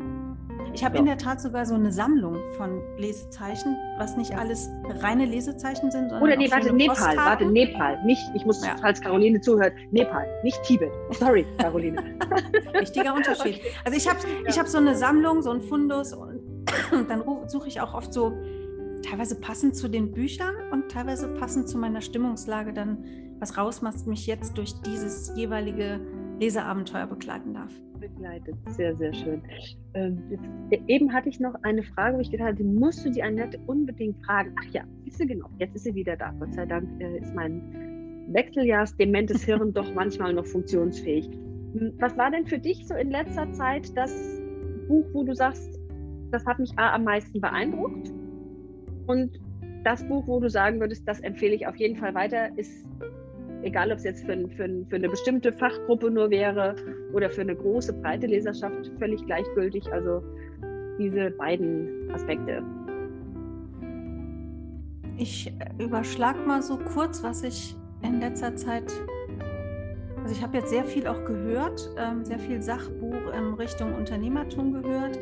[0.74, 1.02] Ich habe ja.
[1.02, 4.68] in der Tat sogar so eine Sammlung von Lesezeichen, was nicht alles
[5.02, 6.24] reine Lesezeichen sind, sondern.
[6.24, 8.04] Oder nee, warte, Nepal, warte, Nepal.
[8.04, 8.76] Nicht, ich muss, ja.
[8.82, 10.92] falls Caroline zuhört, Nepal, nicht Tibet.
[11.12, 12.02] Sorry, Caroline.
[12.74, 13.62] Wichtiger Unterschied.
[13.86, 16.42] Also ich habe ich hab so eine Sammlung, so ein Fundus und,
[16.92, 18.34] und dann suche ich auch oft so
[19.08, 23.06] teilweise passend zu den Büchern und teilweise passend zu meiner Stimmungslage dann
[23.40, 26.00] was raus, was mich jetzt durch dieses jeweilige
[26.40, 28.56] Leseabenteuer begleiten darf begleitet.
[28.70, 29.42] Sehr, sehr schön.
[29.94, 33.10] Ähm, jetzt, eben hatte ich noch eine Frage, wo ich gedacht habe, die musst du
[33.10, 34.54] die Annette unbedingt fragen.
[34.60, 35.50] Ach ja, ist sie genau.
[35.60, 36.32] Jetzt ist sie wieder da.
[36.40, 41.28] Gott sei Dank äh, ist mein wechseljahrsdementes Hirn doch manchmal noch funktionsfähig.
[41.28, 44.14] Hm, was war denn für dich so in letzter Zeit das
[44.88, 45.80] Buch, wo du sagst,
[46.32, 48.12] das hat mich am meisten beeindruckt?
[49.08, 49.40] Und
[49.84, 52.86] das Buch, wo du sagen würdest, das empfehle ich auf jeden Fall weiter, ist
[53.66, 56.76] egal ob es jetzt für, für, für, eine bestimmte Fachgruppe nur wäre
[57.14, 59.92] oder für eine große, breite Leserschaft, völlig gleichgültig.
[59.92, 60.24] Also
[60.98, 62.64] diese beiden Aspekte.
[65.18, 68.92] Ich überschlag mal so kurz, was ich in letzter Zeit,
[70.22, 74.74] also ich habe jetzt sehr viel auch gehört, ähm, sehr viel Sachbuch in Richtung Unternehmertum
[74.74, 75.20] gehört.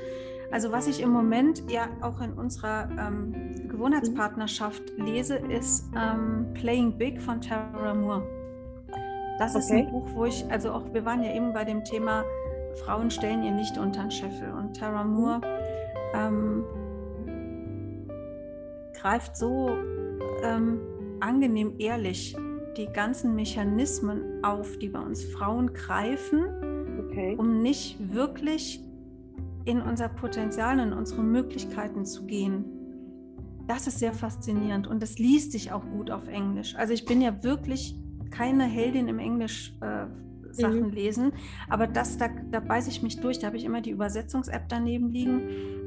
[0.52, 6.98] Also was ich im Moment ja auch in unserer ähm, Gewohnheitspartnerschaft lese, ist ähm, Playing
[6.98, 8.24] Big von Tara Moore.
[9.40, 12.24] Das ist ein Buch, wo ich, also auch, wir waren ja eben bei dem Thema,
[12.84, 14.52] Frauen stellen ihr nicht unter den Scheffel.
[14.52, 15.14] Und Tara mhm.
[15.14, 15.42] Moore
[16.14, 16.64] ähm,
[18.94, 19.70] greift so
[20.44, 20.80] ähm,
[21.20, 22.36] angenehm ehrlich
[22.78, 26.46] die ganzen Mechanismen auf, die bei uns Frauen greifen,
[27.06, 27.36] okay.
[27.38, 28.84] um nicht wirklich
[29.66, 32.66] in unser Potenzial, in unsere Möglichkeiten zu gehen.
[33.68, 36.76] Das ist sehr faszinierend und das liest sich auch gut auf Englisch.
[36.76, 37.96] Also ich bin ja wirklich
[38.34, 40.08] keine Heldin im Englisch äh,
[40.54, 40.92] Sachen mhm.
[40.92, 41.32] lesen,
[41.68, 43.40] aber das, da, da beiße ich mich durch.
[43.40, 45.42] Da habe ich immer die Übersetzungs-App daneben liegen,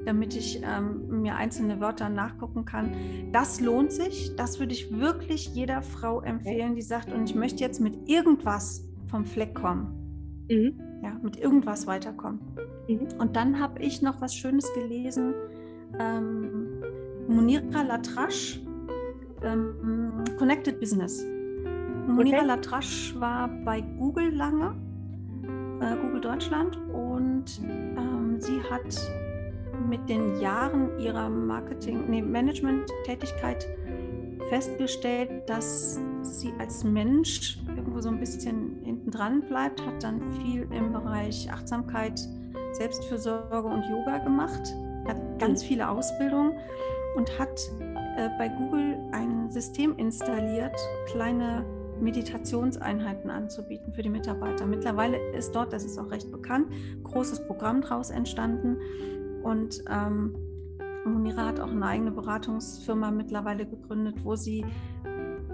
[0.04, 2.92] damit ich ähm, mir einzelne Wörter nachgucken kann.
[3.32, 4.34] Das lohnt sich.
[4.36, 8.84] Das würde ich wirklich jeder Frau empfehlen, die sagt, und ich möchte jetzt mit irgendwas
[9.06, 10.46] vom Fleck kommen.
[10.50, 10.80] Mhm.
[11.02, 12.40] Ja, mit irgendwas weiterkommen.
[12.88, 13.08] Mhm.
[13.18, 15.34] Und dann habe ich noch was Schönes gelesen.
[15.98, 16.82] Ähm,
[17.28, 18.60] Munira Latrasch,
[19.42, 21.24] ähm, Connected Business.
[22.06, 22.46] Munira okay.
[22.46, 24.74] Latrasch war bei Google lange,
[25.80, 28.96] äh, Google Deutschland, und ähm, sie hat
[29.88, 33.66] mit den Jahren ihrer Marketing, nee, Management-Tätigkeit
[34.48, 40.66] festgestellt, dass sie als Mensch irgendwo so ein bisschen hinten dran bleibt, hat dann viel
[40.70, 42.20] im Bereich Achtsamkeit,
[42.72, 44.74] Selbstfürsorge und Yoga gemacht,
[45.06, 45.66] hat ganz mhm.
[45.66, 46.52] viele Ausbildungen
[47.16, 47.58] und hat
[48.16, 50.76] äh, bei Google ein System installiert,
[51.06, 51.64] kleine
[52.00, 54.66] Meditationseinheiten anzubieten für die Mitarbeiter.
[54.66, 56.68] Mittlerweile ist dort, das ist auch recht bekannt,
[57.02, 58.76] großes Programm daraus entstanden
[59.42, 60.34] und ähm,
[61.04, 64.64] Munira hat auch eine eigene Beratungsfirma mittlerweile gegründet, wo sie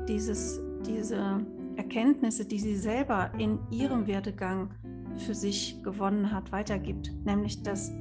[0.08, 1.40] dieses, diese
[1.76, 4.70] Erkenntnisse, die sie selber in ihrem Werdegang
[5.16, 7.12] für sich gewonnen hat, weitergibt.
[7.24, 7.92] Nämlich, dass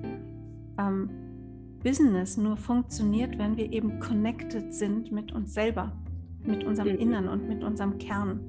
[0.77, 1.09] ähm,
[1.83, 5.91] Business nur funktioniert, wenn wir eben connected sind mit uns selber
[6.45, 6.99] mit unserem mhm.
[6.99, 8.39] Innern und mit unserem Kern.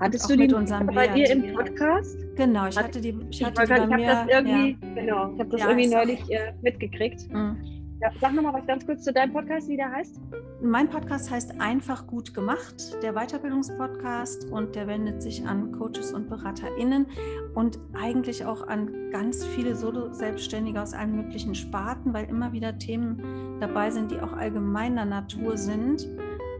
[0.00, 2.18] Hattest du die bei dir im Podcast?
[2.36, 4.06] Genau, ich hatte die, ich hatte ich die bei mir.
[4.06, 4.94] Das irgendwie, ja.
[4.94, 7.30] Genau, ich habe das ja, irgendwie neulich äh, mitgekriegt.
[7.32, 7.76] Mhm.
[8.02, 10.20] Ja, sag nochmal was ganz kurz zu deinem Podcast, wie der heißt.
[10.62, 16.28] Mein Podcast heißt Einfach gut gemacht, der Weiterbildungspodcast und der wendet sich an Coaches und
[16.28, 17.06] BeraterInnen
[17.54, 23.58] und eigentlich auch an ganz viele Solo-Selbstständige aus allen möglichen Sparten, weil immer wieder Themen
[23.60, 26.06] dabei sind, die auch allgemeiner Natur sind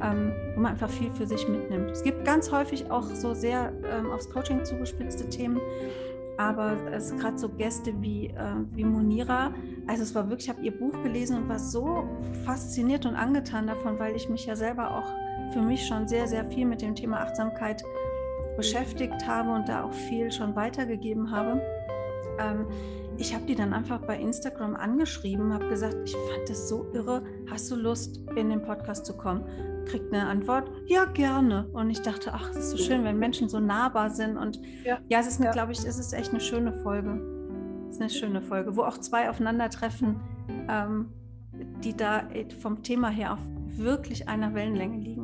[0.02, 1.90] ähm, wo man einfach viel für sich mitnimmt.
[1.90, 5.60] Es gibt ganz häufig auch so sehr ähm, aufs Coaching zugespitzte Themen,
[6.38, 9.54] aber es ist gerade so Gäste wie, äh, wie Monira.
[9.86, 12.04] Also es war wirklich, ich habe ihr Buch gelesen und war so
[12.44, 16.44] fasziniert und angetan davon, weil ich mich ja selber auch für mich schon sehr, sehr
[16.50, 17.82] viel mit dem Thema Achtsamkeit
[18.56, 21.60] beschäftigt habe und da auch viel schon weitergegeben habe.
[22.38, 22.66] Ähm,
[23.18, 27.22] ich habe die dann einfach bei Instagram angeschrieben, habe gesagt, ich fand das so irre,
[27.50, 29.44] hast du Lust, in den Podcast zu kommen?
[29.86, 31.68] Kriegt eine Antwort, ja, gerne.
[31.72, 34.36] Und ich dachte, ach, es ist so schön, wenn Menschen so nahbar sind.
[34.36, 35.52] Und ja, ja es ist, ja.
[35.52, 37.20] glaube ich, es ist echt eine schöne Folge.
[37.88, 40.20] Es ist eine schöne Folge, wo auch zwei aufeinandertreffen,
[40.68, 41.12] ähm,
[41.84, 42.24] die da
[42.60, 43.40] vom Thema her auf
[43.76, 45.15] wirklich einer Wellenlänge liegen.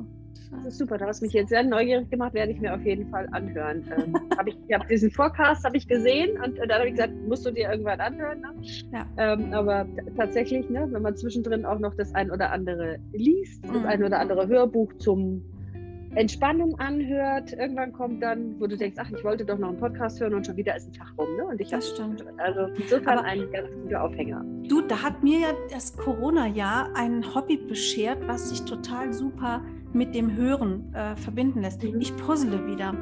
[0.65, 0.99] Das ist super.
[0.99, 3.85] Da hast du mich jetzt sehr neugierig gemacht, werde ich mir auf jeden Fall anhören.
[3.97, 6.95] Ähm, hab ich ich habe diesen Forecast habe ich gesehen und äh, dann habe ich
[6.95, 8.41] gesagt, musst du dir irgendwann anhören.
[8.41, 8.55] Ne?
[8.93, 9.07] Ja.
[9.17, 9.87] Ähm, aber
[10.17, 13.87] tatsächlich, ne, wenn man zwischendrin auch noch das ein oder andere liest, das mhm.
[13.87, 15.43] ein oder andere Hörbuch zum
[16.15, 20.21] Entspannen anhört, irgendwann kommt dann, wo du denkst, ach, ich wollte doch noch einen Podcast
[20.21, 21.37] hören und schon wieder ist ein Tag rum.
[21.37, 21.47] Ne?
[21.47, 22.23] Und ich das stimmt.
[22.37, 24.45] Also insofern Aber ein ganz guter Aufhänger.
[24.69, 30.15] Du, da hat mir ja das Corona-Jahr ein Hobby beschert, was sich total super mit
[30.15, 31.83] dem Hören äh, verbinden lässt.
[31.83, 32.01] Mhm.
[32.01, 32.95] Ich puzzle wieder.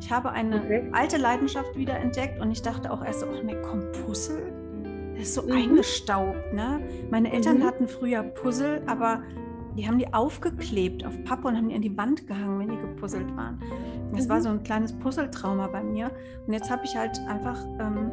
[0.00, 0.88] Ich habe eine okay.
[0.92, 4.52] alte Leidenschaft wieder entdeckt und ich dachte auch erst, oh ne, komm, Puzzle?
[5.16, 5.52] Das ist so mhm.
[5.52, 6.52] eingestaubt.
[6.52, 6.80] Ne?
[7.10, 7.64] Meine Eltern mhm.
[7.64, 9.22] hatten früher Puzzle, aber
[9.76, 12.80] die haben die aufgeklebt auf Pappe und haben die an die Wand gehangen, wenn die
[12.80, 13.60] gepuzzelt waren.
[14.12, 14.30] Das mhm.
[14.30, 16.10] war so ein kleines Puzzletrauma bei mir.
[16.46, 18.10] Und jetzt habe ich halt einfach ähm,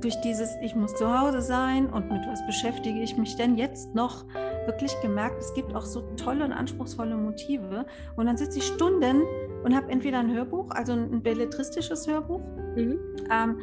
[0.00, 3.94] durch dieses, ich muss zu Hause sein und mit was beschäftige ich mich denn jetzt
[3.94, 4.24] noch,
[4.66, 7.86] wirklich gemerkt, es gibt auch so tolle und anspruchsvolle Motive.
[8.16, 9.22] Und dann sitze ich Stunden
[9.64, 12.40] und habe entweder ein Hörbuch, also ein belletristisches Hörbuch.
[12.76, 12.98] Mhm.
[13.30, 13.58] Ähm,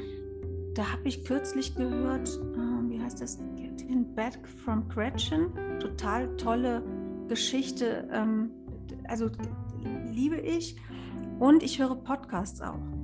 [0.74, 3.40] da habe ich kürzlich gehört, äh, wie heißt das?
[3.56, 5.52] Getting Back from Gretchen.
[5.80, 6.84] Total tolle
[7.28, 8.52] Geschichte, ähm,
[9.08, 9.30] also
[10.12, 10.76] liebe ich.
[11.40, 12.97] Und ich höre Podcasts auch.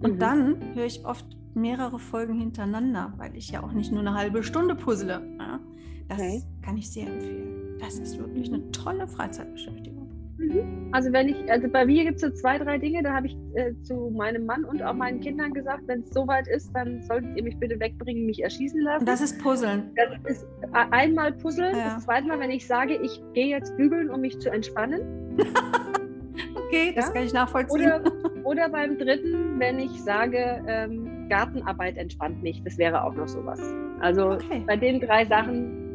[0.00, 0.18] Und mhm.
[0.18, 4.42] dann höre ich oft mehrere Folgen hintereinander, weil ich ja auch nicht nur eine halbe
[4.42, 5.20] Stunde puzzle.
[5.38, 5.60] Ja?
[6.08, 6.42] Das okay.
[6.62, 7.76] kann ich sehr empfehlen.
[7.80, 9.98] Das ist wirklich eine tolle Freizeitbeschäftigung.
[10.38, 10.88] Mhm.
[10.92, 13.36] Also wenn ich, also bei mir gibt es so zwei, drei Dinge, da habe ich
[13.54, 17.36] äh, zu meinem Mann und auch meinen Kindern gesagt, wenn es soweit ist, dann solltet
[17.36, 19.04] ihr mich bitte wegbringen, mich erschießen lassen.
[19.04, 19.90] Das ist Puzzeln.
[19.96, 21.94] Das ist einmal Puzzeln, ja.
[21.94, 25.36] das zweite Mal, wenn ich sage, ich gehe jetzt bügeln, um mich zu entspannen.
[26.54, 27.12] okay, das ja?
[27.12, 27.92] kann ich nachvollziehen.
[27.92, 28.02] Oder,
[28.44, 33.60] oder, beim dritten, wenn ich sage, ähm, Gartenarbeit entspannt mich, das wäre auch noch sowas.
[34.00, 34.62] Also okay.
[34.66, 35.88] bei den drei Sachen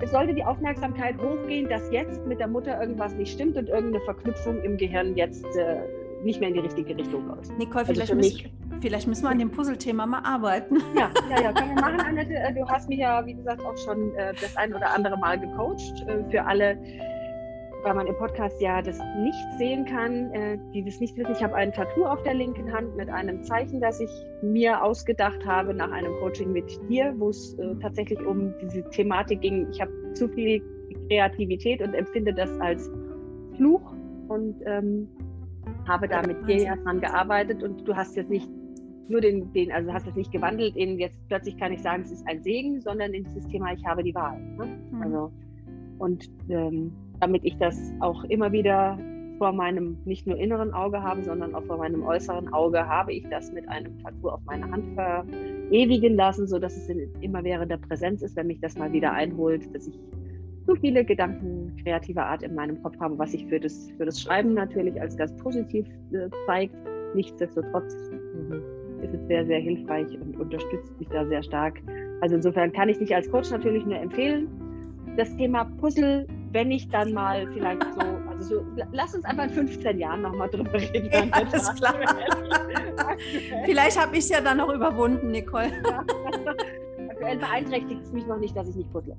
[0.00, 4.04] es sollte die Aufmerksamkeit hochgehen, dass jetzt mit der Mutter irgendwas nicht stimmt und irgendeine
[4.04, 5.80] Verknüpfung im Gehirn jetzt äh,
[6.24, 7.56] nicht mehr in die richtige Richtung läuft.
[7.58, 10.78] Nicole, also vielleicht, müssen, vielleicht müssen wir an dem Puzzlethema mal arbeiten.
[10.96, 12.34] Ja, ja, ja, können wir machen, Annette.
[12.34, 15.38] Äh, du hast mich ja, wie gesagt, auch schon äh, das ein oder andere Mal
[15.38, 16.04] gecoacht.
[16.08, 16.78] Äh, für alle,
[17.84, 21.32] weil man im Podcast ja das nicht sehen kann, äh, die das nicht wissen.
[21.32, 24.10] Ich habe ein Tattoo auf der linken Hand mit einem Zeichen, das ich
[24.42, 29.42] mir ausgedacht habe nach einem Coaching mit dir, wo es äh, tatsächlich um diese Thematik
[29.42, 29.68] ging.
[29.70, 30.62] Ich habe zu viel
[31.08, 32.90] Kreativität und empfinde das als
[33.56, 33.92] Fluch
[34.28, 35.06] und ähm,
[35.86, 38.48] habe da mit dir ja dran gearbeitet und du hast jetzt nicht
[39.08, 42.10] nur den, den, also hast es nicht gewandelt in jetzt plötzlich kann ich sagen, es
[42.10, 44.40] ist ein Segen, sondern in dieses Thema, ich habe die Wahl.
[44.40, 44.78] Ne?
[44.90, 45.02] Mhm.
[45.02, 45.32] Also
[45.98, 48.98] und ähm, damit ich das auch immer wieder
[49.38, 53.26] vor meinem nicht nur inneren Auge habe, sondern auch vor meinem äußeren Auge, habe ich
[53.30, 56.88] das mit einem Tattoo auf meine Hand verewigen lassen, sodass es
[57.20, 59.98] immer der Präsenz ist, wenn mich das mal wieder einholt, dass ich
[60.66, 64.20] so viele Gedanken kreativer Art in meinem Kopf habe, was sich für das, für das
[64.20, 66.74] Schreiben natürlich als ganz positiv äh, zeigt.
[67.14, 71.82] Nichtsdestotrotz äh, ist es sehr, sehr hilfreich und unterstützt mich da sehr stark.
[72.20, 74.48] Also insofern kann ich dich als Coach natürlich nur empfehlen,
[75.16, 78.00] das Thema Puzzle, wenn ich dann mal vielleicht so,
[78.30, 81.10] also so, lass uns einfach in 15 Jahren nochmal drüber reden.
[81.12, 81.94] Ja, alles klar.
[83.64, 85.72] vielleicht habe ich es ja dann noch überwunden, Nicole.
[85.84, 86.04] Ja.
[87.10, 89.16] Aktuell beeinträchtigt es mich noch nicht, dass ich nicht puzzle.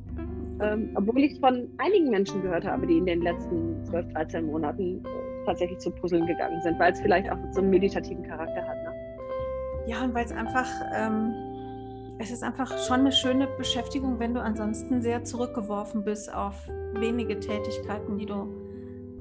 [0.61, 5.03] Ähm, obwohl ich von einigen Menschen gehört habe, die in den letzten 12, 13 Monaten
[5.03, 8.77] äh, tatsächlich zu Puzzeln gegangen sind, weil es vielleicht auch so einen meditativen Charakter hat.
[8.77, 8.93] Ne?
[9.87, 11.33] Ja, und weil es einfach ähm,
[12.17, 16.55] es ist einfach schon eine schöne Beschäftigung, wenn du ansonsten sehr zurückgeworfen bist auf
[16.99, 18.47] wenige Tätigkeiten, die du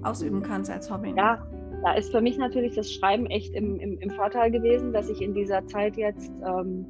[0.03, 1.15] ausüben kannst als Hobby.
[1.17, 1.47] Ja,
[1.83, 5.21] da ist für mich natürlich das Schreiben echt im, im, im Vorteil gewesen, dass ich
[5.21, 6.87] in dieser Zeit jetzt ähm,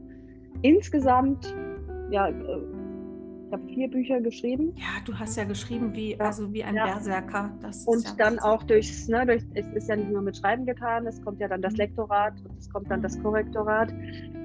[0.62, 1.55] insgesamt
[2.11, 2.35] ja, äh,
[3.51, 4.72] habe vier Bücher geschrieben.
[4.76, 6.87] Ja, du hast ja geschrieben wie, also wie ein ja.
[6.87, 7.51] Berserker.
[7.61, 10.66] Das und ja dann auch durchs, ne, durch, es ist ja nicht nur mit Schreiben
[10.66, 11.78] getan, es kommt ja dann das mhm.
[11.78, 13.93] Lektorat und es kommt dann das Korrektorat.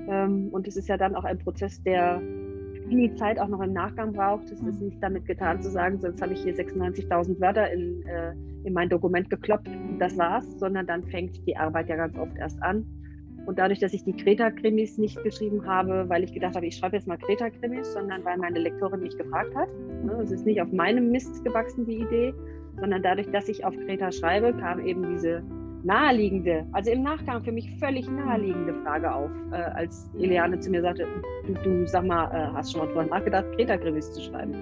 [0.08, 2.22] Ähm, und es ist ja dann auch ein Prozess, der
[2.90, 4.46] viel Zeit auch noch im Nachgang braucht.
[4.46, 4.88] Es ist mhm.
[4.88, 8.34] nicht damit getan zu sagen, sonst habe ich hier 96.000 Wörter in, äh,
[8.64, 9.70] in mein Dokument gekloppt
[10.00, 12.86] das war's, sondern dann fängt die Arbeit ja ganz oft erst an.
[13.46, 16.98] Und dadurch, dass ich die Kreta-Krimis nicht geschrieben habe, weil ich gedacht habe, ich schreibe
[16.98, 19.70] jetzt mal Kreta-Krimis, sondern weil meine Lektorin mich gefragt hat.
[20.04, 22.34] Ne, es ist nicht auf meinem Mist gewachsen, die Idee,
[22.80, 25.42] sondern dadurch, dass ich auf Kreta schreibe, kam eben diese
[25.84, 30.82] naheliegende, also im Nachgang für mich völlig naheliegende Frage auf, äh, als Eliane zu mir
[30.82, 31.08] sagte,
[31.48, 34.54] du, du sag mal, äh, hast schon mal drüber nachgedacht, Kreta-Krimis zu schreiben?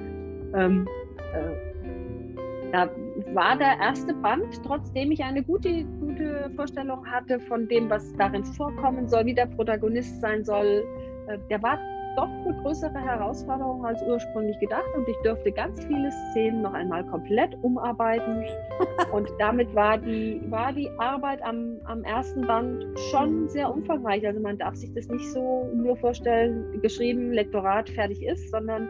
[0.56, 0.88] Ähm,
[1.34, 2.90] äh, da
[3.34, 8.44] war der erste Band, trotzdem ich eine gute, gute Vorstellung hatte von dem, was darin
[8.44, 10.86] vorkommen soll, wie der Protagonist sein soll.
[11.28, 11.80] Äh, der war
[12.18, 17.06] doch eine größere Herausforderung als ursprünglich gedacht und ich durfte ganz viele Szenen noch einmal
[17.06, 18.44] komplett umarbeiten.
[19.14, 24.26] und damit war die, war die Arbeit am, am ersten Band schon sehr umfangreich.
[24.26, 28.90] Also man darf sich das nicht so nur vorstellen, geschrieben, Lektorat, fertig ist, sondern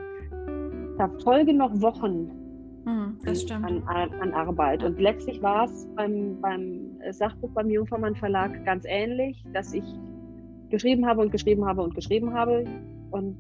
[0.98, 2.32] da folgen noch Wochen
[2.86, 3.18] hm,
[3.52, 4.84] an, an, an, Arbeit.
[4.84, 9.84] Und letztlich war es beim, beim Sachbuch beim Jungfermann Verlag ganz ähnlich, dass ich
[10.70, 12.64] geschrieben habe und geschrieben habe und geschrieben habe.
[13.12, 13.38] Und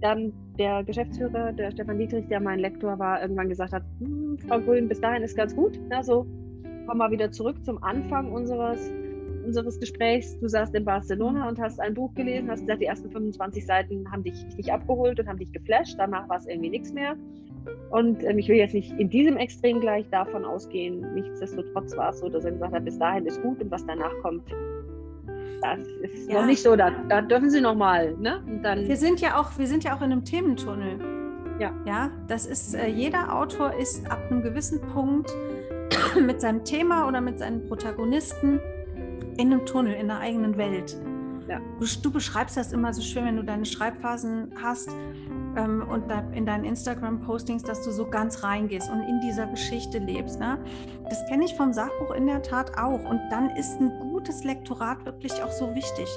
[0.00, 4.60] dann der Geschäftsführer, der Stefan Dietrich, der mein Lektor war, irgendwann gesagt hat, hm, Frau
[4.60, 5.80] Grün, bis dahin ist ganz gut.
[5.90, 6.26] Also
[6.86, 8.92] komm mal wieder zurück zum Anfang unseres,
[9.44, 10.38] unseres Gesprächs.
[10.40, 14.10] Du saßt in Barcelona und hast ein Buch gelesen, hast gesagt, die ersten 25 Seiten
[14.10, 15.96] haben dich nicht abgeholt und haben dich geflasht.
[15.98, 17.16] Danach war es irgendwie nichts mehr.
[17.90, 21.14] Und ähm, ich will jetzt nicht in diesem Extrem gleich davon ausgehen.
[21.14, 24.12] Nichtsdestotrotz war es so, dass er gesagt hat, bis dahin ist gut und was danach
[24.22, 24.42] kommt,
[25.62, 25.78] das
[26.12, 26.40] ist ja.
[26.40, 28.14] noch nicht so, da, da dürfen Sie noch mal.
[28.16, 28.42] Ne?
[28.46, 30.98] Und dann wir, sind ja auch, wir sind ja auch in einem Thementunnel.
[31.58, 31.72] Ja.
[31.84, 35.30] ja, das ist, äh, jeder Autor ist ab einem gewissen Punkt
[36.20, 38.58] mit seinem Thema oder mit seinen Protagonisten
[39.38, 40.96] in einem Tunnel, in der eigenen Welt.
[41.48, 41.60] Ja.
[41.78, 44.88] Du, du, beschreibst das immer so schön, wenn du deine Schreibphasen hast
[45.56, 49.98] ähm, und da in deinen Instagram-Postings, dass du so ganz reingehst und in dieser Geschichte
[49.98, 50.40] lebst.
[50.40, 50.58] Ne?
[51.08, 53.04] Das kenne ich vom Sachbuch in der Tat auch.
[53.04, 56.08] Und dann ist ein gutes Lektorat wirklich auch so wichtig.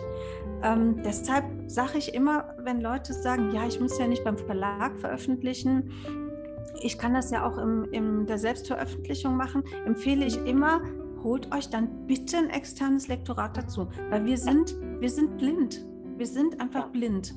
[0.63, 4.97] Ähm, deshalb sage ich immer, wenn Leute sagen, ja, ich muss ja nicht beim Verlag
[4.97, 5.91] veröffentlichen,
[6.82, 10.82] ich kann das ja auch in der Selbstveröffentlichung machen, empfehle ich immer,
[11.24, 15.86] holt euch dann bitte ein externes Lektorat dazu, weil wir sind, wir sind blind.
[16.18, 17.36] Wir sind einfach blind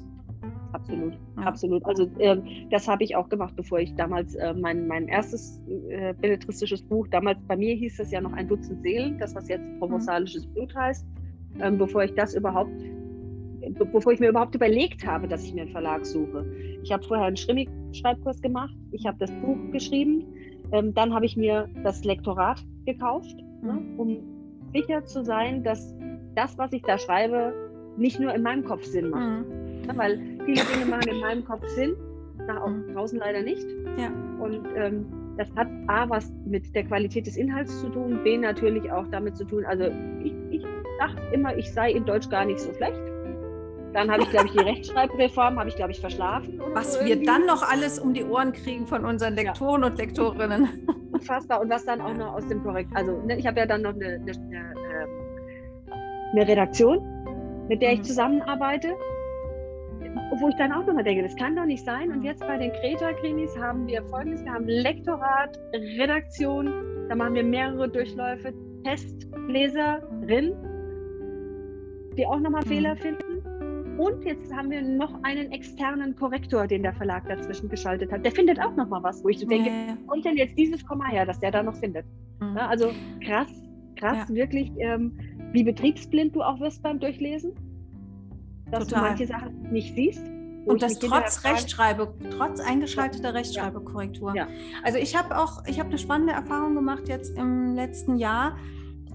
[0.73, 1.43] absolut, ja.
[1.45, 1.85] absolut.
[1.85, 6.15] Also äh, das habe ich auch gemacht, bevor ich damals äh, mein, mein erstes äh,
[6.15, 9.67] belletristisches Buch, damals bei mir hieß es ja noch ein Dutzend Seelen, das was jetzt
[9.79, 10.53] provenzalisches mhm.
[10.55, 11.07] Blut heißt,
[11.61, 15.63] ähm, bevor ich das überhaupt, be bevor ich mir überhaupt überlegt habe, dass ich mir
[15.63, 16.47] einen Verlag suche.
[16.83, 20.25] Ich habe vorher einen Schrimmig-Schreibkurs gemacht, ich habe das Buch geschrieben,
[20.73, 23.99] ähm, dann habe ich mir das Lektorat gekauft, ne, mhm.
[24.01, 24.19] um
[24.73, 25.95] sicher zu sein, dass
[26.35, 27.53] das, was ich da schreibe,
[27.97, 29.23] nicht nur in meinem Kopf Sinn macht.
[29.23, 29.87] Mhm.
[29.87, 31.97] Ne, weil viele Dinge machen in meinem Kopf Sinn,
[32.47, 33.67] nach auch draußen leider nicht.
[33.97, 34.11] Ja.
[34.39, 35.07] Und ähm,
[35.37, 39.37] das hat A, was mit der Qualität des Inhalts zu tun, B, natürlich auch damit
[39.37, 39.65] zu tun.
[39.65, 39.85] Also
[40.23, 40.65] ich, ich
[40.99, 43.01] dachte immer, ich sei in Deutsch gar nicht so schlecht.
[43.93, 46.61] Dann habe ich, glaube ich, die Rechtschreibreform, habe ich, glaube ich, verschlafen.
[46.75, 49.89] Was so wir dann noch alles um die Ohren kriegen von unseren Lektoren ja.
[49.89, 50.69] und Lektorinnen.
[51.21, 51.61] Unfassbar.
[51.61, 52.91] Und was dann auch noch aus dem Korrekt.
[52.95, 54.35] Also ne, ich habe ja dann noch eine, eine,
[56.33, 58.05] eine Redaktion, mit der ich mhm.
[58.05, 58.95] zusammenarbeite
[60.39, 62.11] wo ich dann auch nochmal denke, das kann doch nicht sein.
[62.11, 62.25] Und mhm.
[62.25, 67.89] jetzt bei den Kreta-Krimis haben wir folgendes: Wir haben Lektorat, Redaktion, da machen wir mehrere
[67.89, 68.53] Durchläufe,
[68.85, 70.55] Testleserin,
[72.17, 72.69] die auch nochmal mhm.
[72.69, 73.30] Fehler finden.
[74.01, 78.25] Und jetzt haben wir noch einen externen Korrektor, den der Verlag dazwischen geschaltet hat.
[78.25, 79.97] Der findet auch nochmal was, wo ich so denke, ja.
[80.07, 82.07] kommt denn jetzt dieses Komma her, dass der da noch findet?
[82.41, 82.57] Mhm.
[82.57, 82.93] Ja, also
[83.23, 83.49] krass,
[83.97, 85.19] krass, wirklich, ähm,
[85.53, 87.53] wie betriebsblind du auch wirst beim Durchlesen
[88.71, 89.03] dass Total.
[89.03, 90.23] du manche Sachen nicht siehst.
[90.67, 94.35] Und das trotz Rechtschreibe, trotz eingeschalteter Rechtschreibekorrektur.
[94.83, 98.57] Also ich habe auch, ich habe eine spannende Erfahrung gemacht jetzt im letzten Jahr.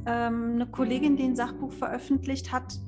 [0.06, 2.80] Ähm, eine Kollegin, die ein Sachbuch veröffentlicht hat,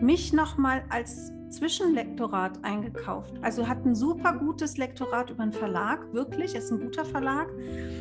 [0.00, 3.34] mich nochmal als Zwischenlektorat eingekauft.
[3.42, 7.48] Also hat ein super gutes Lektorat über einen Verlag, wirklich, ist ein guter Verlag.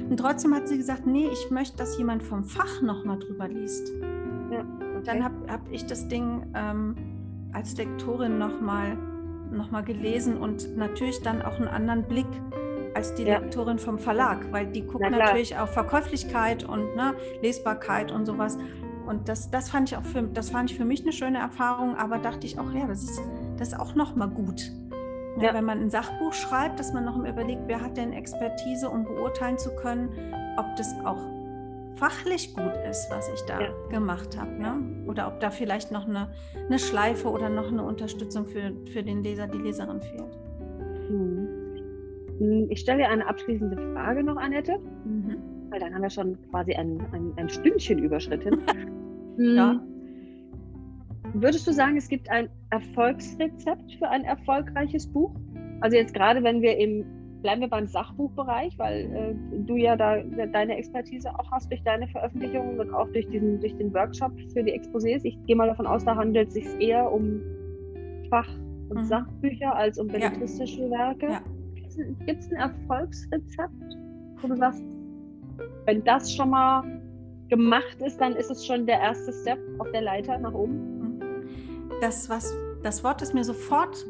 [0.10, 3.92] Und trotzdem hat sie gesagt, nee, ich möchte, dass jemand vom Fach nochmal drüber liest.
[4.52, 5.02] Ja, okay.
[5.06, 6.96] Dann habe hab ich das Ding ähm,
[7.54, 8.98] als Lektorin nochmal
[9.52, 12.28] noch mal gelesen und natürlich dann auch einen anderen Blick
[12.94, 13.40] als die ja.
[13.40, 18.58] Lektorin vom Verlag, weil die gucken Na natürlich auf Verkäuflichkeit und ne, Lesbarkeit und sowas.
[19.06, 21.96] Und das, das fand ich auch für, das fand ich für mich eine schöne Erfahrung,
[21.96, 23.22] aber dachte ich auch, ja, das ist,
[23.62, 24.72] das ist auch nochmal gut.
[25.38, 25.54] Ja, ja.
[25.54, 29.04] Wenn man ein Sachbuch schreibt, dass man noch mal überlegt, wer hat denn Expertise, um
[29.06, 30.10] beurteilen zu können,
[30.58, 31.20] ob das auch
[31.96, 33.70] fachlich gut ist, was ich da ja.
[33.92, 34.52] gemacht habe.
[34.52, 35.06] Ne?
[35.08, 39.22] Oder ob da vielleicht noch eine, eine Schleife oder noch eine Unterstützung für, für den
[39.22, 40.40] Leser, die Leserin fehlt.
[41.08, 41.48] Hm.
[42.40, 45.38] hm ich stelle dir eine abschließende Frage noch, Annette, mhm.
[45.70, 48.64] weil dann haben wir schon quasi ein, ein, ein Stündchen überschritten.
[49.38, 49.56] Hm.
[49.56, 49.82] ja.
[51.34, 55.34] Würdest du sagen, es gibt ein Erfolgsrezept für ein erfolgreiches Buch?
[55.80, 57.06] Also jetzt gerade, wenn wir im
[57.42, 62.08] bleiben wir beim Sachbuchbereich, weil äh, du ja da deine Expertise auch hast durch deine
[62.08, 65.22] Veröffentlichungen und auch durch, diesen, durch den Workshop für die Exposés.
[65.24, 67.42] Ich gehe mal davon aus, da handelt es sich eher um
[68.30, 68.60] Fach-
[68.90, 69.04] und mhm.
[69.06, 70.92] Sachbücher als um belletristische ja.
[70.92, 71.26] Werke.
[71.30, 71.42] Ja.
[72.26, 73.98] Gibt es ein Erfolgsrezept,
[74.42, 74.84] wo du sagst,
[75.86, 76.84] wenn das schon mal
[77.50, 80.91] gemacht ist, dann ist es schon der erste Step auf der Leiter nach oben?
[82.02, 84.06] Das, was, das Wort, das mir sofort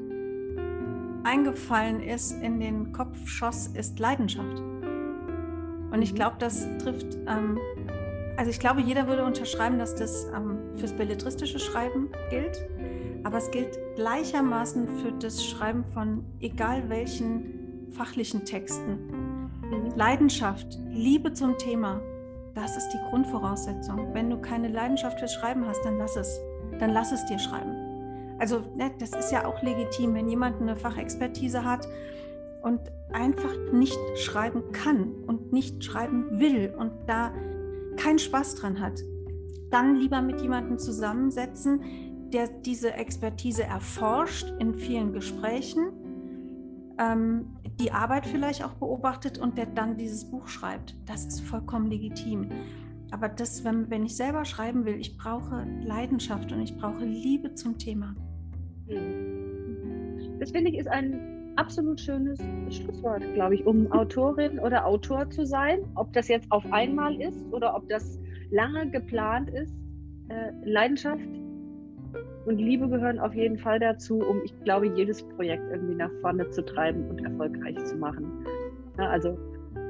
[1.24, 4.60] eingefallen ist, in den Kopf schoss, ist Leidenschaft.
[5.92, 6.16] Und ich mhm.
[6.16, 7.60] glaube, das trifft, ähm,
[8.38, 12.66] also ich glaube, jeder würde unterschreiben, dass das ähm, fürs belletristische Schreiben gilt,
[13.24, 19.50] aber es gilt gleichermaßen für das Schreiben von egal welchen fachlichen Texten.
[19.70, 19.92] Mhm.
[19.98, 22.00] Leidenschaft, Liebe zum Thema,
[22.56, 24.14] das ist die Grundvoraussetzung.
[24.14, 26.40] Wenn du keine Leidenschaft fürs Schreiben hast, dann lass es.
[26.80, 27.81] Dann lass es dir schreiben.
[28.42, 31.88] Also ne, das ist ja auch legitim, wenn jemand eine Fachexpertise hat
[32.64, 32.80] und
[33.14, 37.32] einfach nicht schreiben kann und nicht schreiben will und da
[37.98, 39.00] keinen Spaß dran hat,
[39.70, 41.84] dann lieber mit jemandem zusammensetzen,
[42.34, 45.92] der diese Expertise erforscht in vielen Gesprächen,
[46.98, 50.96] ähm, die Arbeit vielleicht auch beobachtet und der dann dieses Buch schreibt.
[51.06, 52.50] Das ist vollkommen legitim.
[53.12, 57.54] Aber das, wenn, wenn ich selber schreiben will, ich brauche Leidenschaft und ich brauche Liebe
[57.54, 58.16] zum Thema.
[60.40, 65.46] Das finde ich ist ein absolut schönes Schlusswort, glaube ich, um Autorin oder Autor zu
[65.46, 65.80] sein.
[65.96, 68.20] Ob das jetzt auf einmal ist oder ob das
[68.52, 69.76] lange geplant ist.
[70.30, 71.28] Äh, Leidenschaft
[72.46, 76.50] und Liebe gehören auf jeden Fall dazu, um, ich glaube, jedes Projekt irgendwie nach vorne
[76.50, 78.46] zu treiben und erfolgreich zu machen.
[78.98, 79.38] Ja, also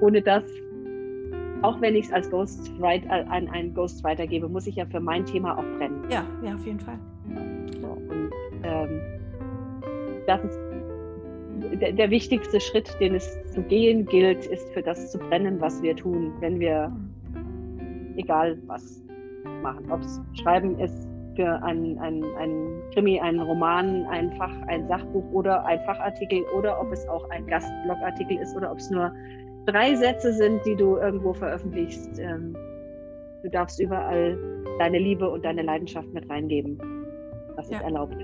[0.02, 0.44] ohne das,
[1.62, 5.26] auch wenn ich es als Ghostwriter an einen Ghostwriter gebe, muss ich ja für mein
[5.26, 6.04] Thema auch brennen.
[6.10, 7.00] Ja, ja, auf jeden Fall.
[8.84, 9.02] Ähm,
[10.28, 10.60] das ist
[11.80, 15.82] der, der, wichtigste Schritt, den es zu gehen gilt, ist für das zu brennen, was
[15.82, 16.92] wir tun, wenn wir,
[18.18, 19.04] egal was
[19.62, 24.88] machen, ob es Schreiben ist, für ein, ein, ein Krimi, einen Roman, ein Fach, ein
[24.88, 29.14] Sachbuch oder ein Fachartikel oder ob es auch ein Gastblogartikel ist oder ob es nur
[29.66, 32.20] drei Sätze sind, die du irgendwo veröffentlichst.
[32.20, 32.56] Ähm,
[33.44, 34.38] du darfst überall
[34.80, 36.78] deine Liebe und deine Leidenschaft mit reingeben.
[37.56, 37.78] Das ja.
[37.78, 38.18] ist erlaubt.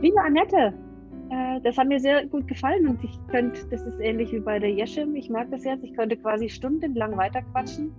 [0.00, 0.72] Liebe Annette,
[1.30, 4.60] äh, das hat mir sehr gut gefallen und ich könnte, das ist ähnlich wie bei
[4.60, 7.92] der Jeschim, ich mag das jetzt, ich könnte quasi stundenlang weiterquatschen.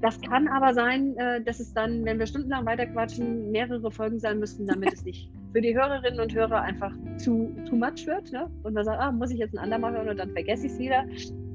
[0.00, 4.38] Das kann aber sein, äh, dass es dann, wenn wir stundenlang weiterquatschen, mehrere Folgen sein
[4.38, 8.32] müssten, damit es nicht für die Hörerinnen und Hörer einfach zu too much wird.
[8.32, 8.50] Ne?
[8.62, 10.78] Und man sagt, ah, muss ich jetzt ein andermal hören und dann vergesse ich es
[10.78, 11.04] wieder.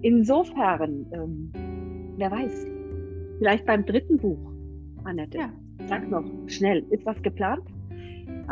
[0.03, 1.51] Insofern, ähm,
[2.17, 2.67] wer weiß,
[3.39, 4.39] vielleicht beim dritten Buch,
[5.05, 5.39] Annette.
[5.39, 5.49] Ja.
[5.88, 7.63] Sag noch schnell, ist was geplant?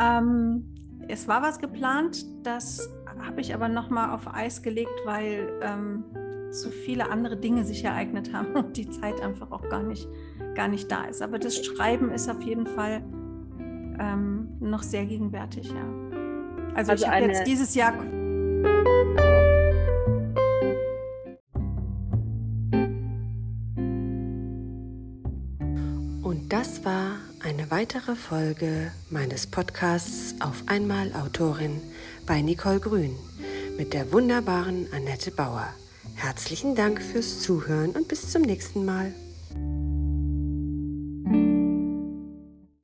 [0.02, 0.64] Ähm,
[1.10, 2.88] es war was geplant, das
[3.20, 6.04] habe ich aber nochmal auf Eis gelegt, weil ähm,
[6.50, 10.08] so viele andere Dinge sich ereignet haben und die Zeit einfach auch gar nicht,
[10.54, 11.22] gar nicht da ist.
[11.22, 13.02] Aber das Schreiben ist auf jeden Fall
[13.98, 16.10] ähm, noch sehr gegenwärtig, ja.
[16.74, 17.92] Also, also ich habe jetzt dieses Jahr.
[27.70, 31.80] Weitere Folge meines Podcasts Auf einmal Autorin
[32.26, 33.14] bei Nicole Grün
[33.78, 35.68] mit der wunderbaren Annette Bauer.
[36.16, 39.14] Herzlichen Dank fürs Zuhören und bis zum nächsten Mal.